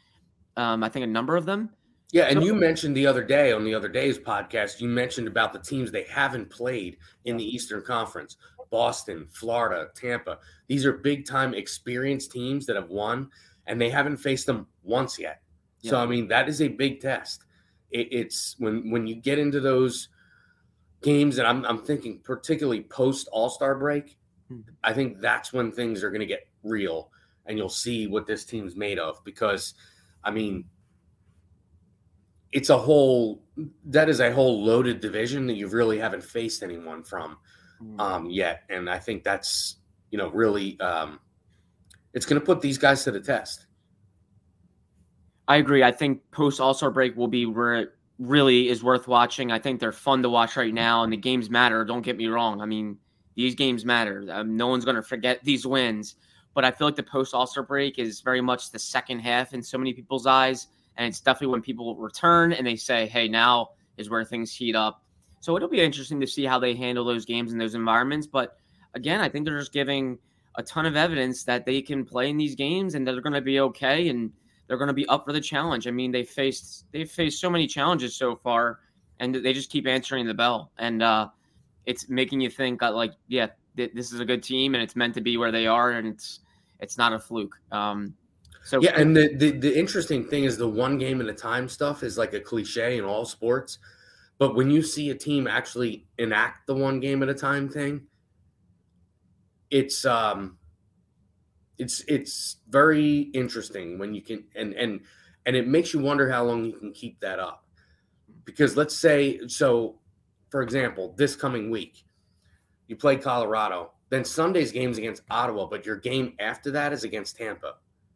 Um, 0.56 0.84
I 0.84 0.88
think 0.90 1.04
a 1.04 1.08
number 1.08 1.36
of 1.36 1.46
them. 1.46 1.70
Yeah, 2.12 2.24
and 2.24 2.44
you 2.44 2.54
mentioned 2.54 2.96
the 2.96 3.06
other 3.06 3.24
day 3.24 3.52
on 3.52 3.64
the 3.64 3.74
other 3.74 3.88
day's 3.88 4.18
podcast, 4.18 4.80
you 4.80 4.88
mentioned 4.88 5.26
about 5.26 5.52
the 5.52 5.58
teams 5.58 5.90
they 5.90 6.04
haven't 6.04 6.48
played 6.48 6.98
in 7.24 7.36
the 7.36 7.44
Eastern 7.44 7.82
Conference. 7.82 8.36
Boston, 8.70 9.26
Florida, 9.30 9.88
Tampa. 9.94 10.38
These 10.66 10.84
are 10.84 10.92
big 10.92 11.26
time 11.26 11.54
experienced 11.54 12.32
teams 12.32 12.66
that 12.66 12.76
have 12.76 12.88
won. 12.88 13.30
and 13.66 13.80
they 13.80 13.90
haven't 13.90 14.18
faced 14.18 14.46
them 14.46 14.66
once 14.82 15.18
yet. 15.18 15.40
Yeah. 15.80 15.90
So 15.90 15.98
I 15.98 16.06
mean, 16.06 16.28
that 16.28 16.48
is 16.48 16.60
a 16.62 16.68
big 16.68 17.00
test. 17.00 17.44
It, 17.90 18.08
it's 18.10 18.56
when 18.58 18.90
when 18.90 19.06
you 19.06 19.14
get 19.14 19.38
into 19.38 19.60
those 19.60 20.08
games, 21.02 21.38
and 21.38 21.46
I'm 21.46 21.64
I'm 21.64 21.82
thinking 21.84 22.20
particularly 22.22 22.82
post 22.82 23.28
All 23.32 23.50
Star 23.50 23.74
break. 23.74 24.16
Hmm. 24.48 24.60
I 24.82 24.92
think 24.92 25.20
that's 25.20 25.52
when 25.52 25.72
things 25.72 26.02
are 26.02 26.10
going 26.10 26.20
to 26.20 26.26
get 26.26 26.48
real, 26.62 27.10
and 27.46 27.58
you'll 27.58 27.68
see 27.68 28.06
what 28.06 28.26
this 28.26 28.44
team's 28.44 28.76
made 28.76 28.98
of. 28.98 29.22
Because, 29.24 29.74
I 30.22 30.30
mean, 30.30 30.64
it's 32.54 32.70
a 32.70 32.78
whole 32.78 33.42
that 33.84 34.08
is 34.08 34.20
a 34.20 34.32
whole 34.32 34.64
loaded 34.64 35.00
division 35.00 35.46
that 35.48 35.54
you 35.54 35.68
really 35.68 35.98
haven't 35.98 36.22
faced 36.22 36.62
anyone 36.62 37.02
from 37.02 37.36
hmm. 37.78 38.00
um, 38.00 38.30
yet, 38.30 38.62
and 38.70 38.88
I 38.88 38.98
think 38.98 39.24
that's 39.24 39.76
you 40.10 40.16
know 40.16 40.30
really 40.30 40.80
um, 40.80 41.18
it's 42.14 42.24
going 42.24 42.40
to 42.40 42.46
put 42.46 42.62
these 42.62 42.78
guys 42.78 43.04
to 43.04 43.10
the 43.10 43.20
test. 43.20 43.66
I 45.46 45.56
agree. 45.56 45.82
I 45.82 45.92
think 45.92 46.22
post 46.30 46.60
All 46.60 46.72
Star 46.72 46.90
break 46.90 47.16
will 47.16 47.28
be 47.28 47.44
where 47.44 47.74
it 47.74 47.90
really 48.18 48.68
is 48.68 48.82
worth 48.82 49.08
watching. 49.08 49.50
I 49.50 49.58
think 49.58 49.80
they're 49.80 49.92
fun 49.92 50.22
to 50.22 50.30
watch 50.30 50.56
right 50.56 50.72
now, 50.72 51.02
and 51.02 51.12
the 51.12 51.18
games 51.18 51.50
matter. 51.50 51.84
Don't 51.84 52.02
get 52.02 52.16
me 52.16 52.28
wrong. 52.28 52.62
I 52.62 52.66
mean, 52.66 52.96
these 53.34 53.56
games 53.56 53.84
matter. 53.84 54.24
Um, 54.30 54.56
no 54.56 54.68
one's 54.68 54.84
going 54.84 54.96
to 54.96 55.02
forget 55.02 55.42
these 55.42 55.66
wins. 55.66 56.14
But 56.54 56.64
I 56.64 56.70
feel 56.70 56.86
like 56.86 56.94
the 56.94 57.02
post 57.02 57.34
All 57.34 57.48
Star 57.48 57.64
break 57.64 57.98
is 57.98 58.20
very 58.20 58.40
much 58.40 58.70
the 58.70 58.78
second 58.78 59.18
half 59.18 59.54
in 59.54 59.62
so 59.62 59.76
many 59.76 59.92
people's 59.92 60.24
eyes. 60.24 60.68
And 60.96 61.06
it's 61.08 61.20
definitely 61.20 61.52
when 61.52 61.62
people 61.62 61.96
return 61.96 62.52
and 62.52 62.66
they 62.66 62.76
say, 62.76 63.06
hey, 63.06 63.28
now 63.28 63.70
is 63.96 64.10
where 64.10 64.24
things 64.24 64.54
heat 64.54 64.76
up. 64.76 65.02
So 65.40 65.56
it'll 65.56 65.68
be 65.68 65.80
interesting 65.80 66.20
to 66.20 66.26
see 66.26 66.44
how 66.44 66.58
they 66.58 66.74
handle 66.74 67.04
those 67.04 67.24
games 67.24 67.52
in 67.52 67.58
those 67.58 67.74
environments. 67.74 68.26
But 68.26 68.56
again, 68.94 69.20
I 69.20 69.28
think 69.28 69.44
they're 69.44 69.58
just 69.58 69.72
giving 69.72 70.18
a 70.56 70.62
ton 70.62 70.86
of 70.86 70.96
evidence 70.96 71.44
that 71.44 71.66
they 71.66 71.82
can 71.82 72.04
play 72.04 72.30
in 72.30 72.36
these 72.36 72.54
games 72.54 72.94
and 72.94 73.06
that 73.06 73.12
they're 73.12 73.20
going 73.20 73.34
to 73.34 73.40
be 73.40 73.60
okay. 73.60 74.08
And 74.08 74.32
they're 74.66 74.76
going 74.76 74.88
to 74.88 74.94
be 74.94 75.06
up 75.08 75.24
for 75.24 75.32
the 75.32 75.40
challenge. 75.40 75.86
I 75.86 75.90
mean, 75.90 76.12
they 76.12 76.24
faced 76.24 76.86
they've 76.92 77.10
faced 77.10 77.40
so 77.40 77.50
many 77.50 77.66
challenges 77.66 78.16
so 78.16 78.36
far, 78.36 78.80
and 79.20 79.34
they 79.34 79.52
just 79.52 79.70
keep 79.70 79.86
answering 79.86 80.26
the 80.26 80.34
bell, 80.34 80.72
and 80.78 81.02
uh, 81.02 81.28
it's 81.86 82.08
making 82.08 82.40
you 82.40 82.50
think 82.50 82.82
uh, 82.82 82.92
like, 82.92 83.12
yeah, 83.28 83.48
th- 83.76 83.92
this 83.94 84.12
is 84.12 84.20
a 84.20 84.24
good 84.24 84.42
team, 84.42 84.74
and 84.74 84.82
it's 84.82 84.96
meant 84.96 85.14
to 85.14 85.20
be 85.20 85.36
where 85.36 85.52
they 85.52 85.66
are, 85.66 85.92
and 85.92 86.08
it's 86.08 86.40
it's 86.80 86.98
not 86.98 87.12
a 87.12 87.18
fluke. 87.18 87.56
Um, 87.72 88.14
so 88.64 88.80
yeah, 88.80 88.98
and 88.98 89.16
the, 89.16 89.34
the 89.36 89.50
the 89.52 89.78
interesting 89.78 90.24
thing 90.24 90.44
is 90.44 90.56
the 90.56 90.68
one 90.68 90.98
game 90.98 91.20
at 91.20 91.28
a 91.28 91.34
time 91.34 91.68
stuff 91.68 92.02
is 92.02 92.18
like 92.18 92.34
a 92.34 92.40
cliche 92.40 92.98
in 92.98 93.04
all 93.04 93.24
sports, 93.24 93.78
but 94.38 94.54
when 94.54 94.70
you 94.70 94.82
see 94.82 95.10
a 95.10 95.14
team 95.14 95.46
actually 95.46 96.06
enact 96.18 96.66
the 96.66 96.74
one 96.74 97.00
game 97.00 97.22
at 97.22 97.28
a 97.28 97.34
time 97.34 97.68
thing, 97.68 98.02
it's 99.70 100.04
um 100.04 100.58
it's 101.78 102.04
it's 102.06 102.58
very 102.68 103.22
interesting 103.34 103.98
when 103.98 104.14
you 104.14 104.22
can 104.22 104.44
and 104.54 104.74
and 104.74 105.00
and 105.46 105.56
it 105.56 105.66
makes 105.66 105.92
you 105.92 106.00
wonder 106.00 106.30
how 106.30 106.44
long 106.44 106.64
you 106.64 106.72
can 106.72 106.92
keep 106.92 107.18
that 107.20 107.38
up 107.38 107.66
because 108.44 108.76
let's 108.76 108.96
say 108.96 109.40
so 109.48 109.98
for 110.50 110.62
example 110.62 111.14
this 111.16 111.34
coming 111.34 111.70
week 111.70 112.04
you 112.86 112.96
play 112.96 113.16
colorado 113.16 113.90
then 114.10 114.24
sunday's 114.24 114.70
games 114.70 114.98
against 114.98 115.22
ottawa 115.30 115.66
but 115.66 115.84
your 115.84 115.96
game 115.96 116.34
after 116.38 116.70
that 116.70 116.92
is 116.92 117.02
against 117.04 117.36
tampa 117.36 117.74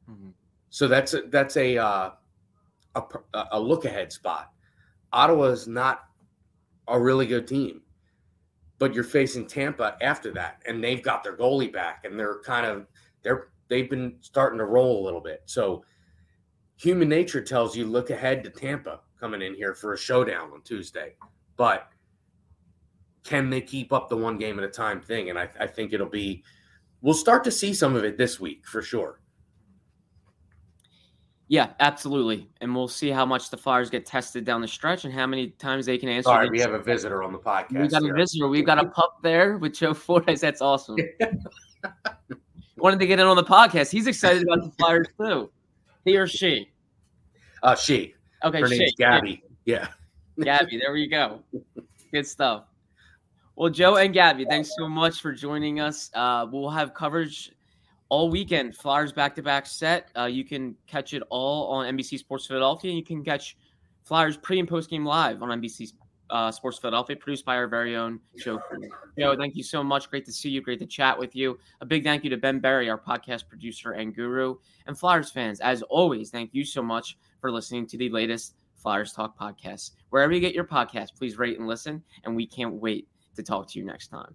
mm-hmm. 0.08 0.30
So 0.70 0.88
that's 0.88 1.14
a, 1.14 1.22
that's 1.28 1.57
a 1.57 1.78
uh, 1.78 2.11
a, 2.94 3.02
a 3.52 3.61
look 3.61 3.85
ahead 3.85 4.12
spot 4.12 4.50
ottawa 5.12 5.44
is 5.44 5.66
not 5.68 6.04
a 6.88 6.98
really 6.98 7.26
good 7.26 7.46
team 7.46 7.83
but 8.78 8.94
you're 8.94 9.04
facing 9.04 9.46
tampa 9.46 9.96
after 10.00 10.33
that 10.33 10.62
and 10.66 10.83
they've 10.83 11.02
got 11.02 11.22
their 11.22 11.37
goalie 11.37 11.72
back 11.72 12.04
and 12.04 12.18
they're 12.18 12.40
kind 12.40 12.66
of 12.66 12.87
they're 13.22 13.48
they've 13.68 13.88
been 13.88 14.16
starting 14.20 14.59
to 14.59 14.64
roll 14.64 15.02
a 15.02 15.04
little 15.04 15.20
bit. 15.20 15.42
So 15.46 15.85
human 16.76 17.09
nature 17.09 17.42
tells 17.42 17.76
you 17.76 17.87
look 17.87 18.11
ahead 18.11 18.42
to 18.44 18.50
Tampa 18.50 19.00
coming 19.20 19.42
in 19.42 19.54
here 19.54 19.74
for 19.74 19.92
a 19.92 19.98
showdown 19.98 20.50
on 20.52 20.62
Tuesday. 20.62 21.14
But 21.57 21.88
can 23.24 23.50
they 23.50 23.61
keep 23.61 23.92
up 23.92 24.09
the 24.09 24.16
one 24.16 24.38
game 24.38 24.59
at 24.59 24.64
a 24.64 24.68
time 24.68 25.00
thing? 25.00 25.31
And 25.31 25.38
I, 25.38 25.48
I 25.61 25.66
think 25.66 25.92
it'll 25.92 26.07
be 26.09 26.42
we'll 27.00 27.14
start 27.14 27.44
to 27.44 27.50
see 27.50 27.72
some 27.72 27.94
of 27.94 28.04
it 28.04 28.16
this 28.16 28.40
week 28.40 28.66
for 28.66 28.83
sure. 28.83 29.20
Yeah, 31.48 31.70
absolutely. 31.80 32.48
And 32.61 32.74
we'll 32.74 32.88
see 32.88 33.08
how 33.08 33.24
much 33.24 33.48
the 33.48 33.56
Flyers 33.56 33.88
get 33.88 34.04
tested 34.04 34.44
down 34.44 34.61
the 34.61 34.68
stretch 34.68 35.06
and 35.06 35.14
how 35.14 35.26
many 35.26 35.48
times 35.48 35.87
they 35.87 35.96
can 35.96 36.11
answer. 36.11 36.28
Sorry, 36.28 36.50
we 36.50 36.61
have 36.61 36.74
a 36.74 36.78
visitor 36.78 37.22
on 37.22 37.32
the 37.32 37.38
podcast. 37.38 37.80
We 37.80 37.88
got 37.88 38.02
here. 38.02 38.14
a 38.14 38.16
visitor. 38.16 38.48
We've 38.48 38.66
got 38.66 38.78
a 38.78 38.88
pup 38.88 39.18
there 39.22 39.56
with 39.56 39.72
Joe 39.72 39.94
Fordyce. 39.94 40.40
That's 40.40 40.61
awesome. 40.61 40.98
wanted 42.76 43.00
to 43.00 43.06
get 43.06 43.18
in 43.18 43.26
on 43.26 43.37
the 43.37 43.44
podcast. 43.44 43.90
He's 43.90 44.06
excited 44.06 44.42
about 44.42 44.62
the 44.62 44.70
Flyers 44.78 45.08
too. 45.18 45.50
He 46.04 46.16
or 46.16 46.26
she? 46.26 46.70
Uh, 47.62 47.74
she. 47.74 48.14
Okay, 48.44 48.61
her 48.61 48.68
name's 48.68 48.94
Gabby. 48.96 49.42
Yeah. 49.64 49.88
Gabby, 50.40 50.78
there 50.78 50.92
we 50.92 51.06
go. 51.06 51.42
Good 52.12 52.26
stuff. 52.26 52.64
Well, 53.56 53.70
Joe 53.70 53.96
and 53.96 54.14
Gabby, 54.14 54.44
thanks 54.48 54.70
so 54.78 54.88
much 54.88 55.20
for 55.20 55.32
joining 55.32 55.80
us. 55.80 56.11
Uh, 56.14 56.46
we'll 56.50 56.70
have 56.70 56.94
coverage 56.94 57.52
all 58.09 58.31
weekend. 58.31 58.77
Flyers 58.77 59.12
back 59.12 59.35
to 59.37 59.42
back 59.42 59.66
set. 59.66 60.11
Uh, 60.16 60.25
you 60.25 60.44
can 60.44 60.75
catch 60.87 61.14
it 61.14 61.23
all 61.31 61.68
on 61.68 61.97
NBC 61.97 62.18
Sports 62.18 62.47
Philadelphia. 62.47 62.92
You 62.92 63.05
can 63.05 63.25
catch 63.25 63.57
Flyers 64.05 64.37
pre 64.37 64.59
and 64.59 64.68
post 64.68 64.90
game 64.90 65.05
live 65.05 65.42
on 65.42 65.49
NBC 65.61 65.92
uh, 66.31 66.51
Sports 66.51 66.79
Philadelphia, 66.79 67.16
produced 67.16 67.44
by 67.44 67.57
our 67.57 67.66
very 67.66 67.97
own 67.97 68.21
Joe. 68.38 68.61
Joe, 69.18 69.37
thank 69.37 69.57
you 69.57 69.62
so 69.62 69.83
much. 69.83 70.11
Great 70.11 70.25
to 70.27 70.33
see 70.33 70.51
you. 70.51 70.61
Great 70.61 70.79
to 70.79 70.87
chat 70.87 71.18
with 71.18 71.35
you. 71.35 71.59
A 71.81 71.87
big 71.87 72.05
thank 72.05 72.25
you 72.25 72.31
to 72.31 72.37
Ben 72.37 72.59
Berry, 72.59 72.90
our 72.90 72.99
podcast 72.99 73.49
producer 73.49 73.92
and 73.92 74.14
guru, 74.14 74.57
and 74.87 74.99
Flyers 74.99 75.31
fans. 75.31 75.61
As 75.61 75.83
always, 75.83 76.31
thank 76.31 76.55
you 76.55 76.64
so 76.64 76.83
much 76.83 77.18
for 77.40 77.51
listening 77.51 77.87
to 77.88 77.99
the 77.99 78.11
latest 78.11 78.55
Flyers 78.77 79.12
Talk 79.12 79.38
podcast. 79.38 79.92
Wherever 80.11 80.33
you 80.33 80.40
get 80.40 80.55
your 80.55 80.64
podcast, 80.64 81.14
please 81.16 81.38
rate 81.38 81.59
and 81.59 81.66
listen. 81.66 82.03
And 82.25 82.35
we 82.37 82.47
can't 82.47 82.75
wait 82.75 83.09
to 83.37 83.42
talk 83.42 83.68
to 83.71 83.79
you 83.79 83.85
next 83.85 84.09
time. 84.09 84.35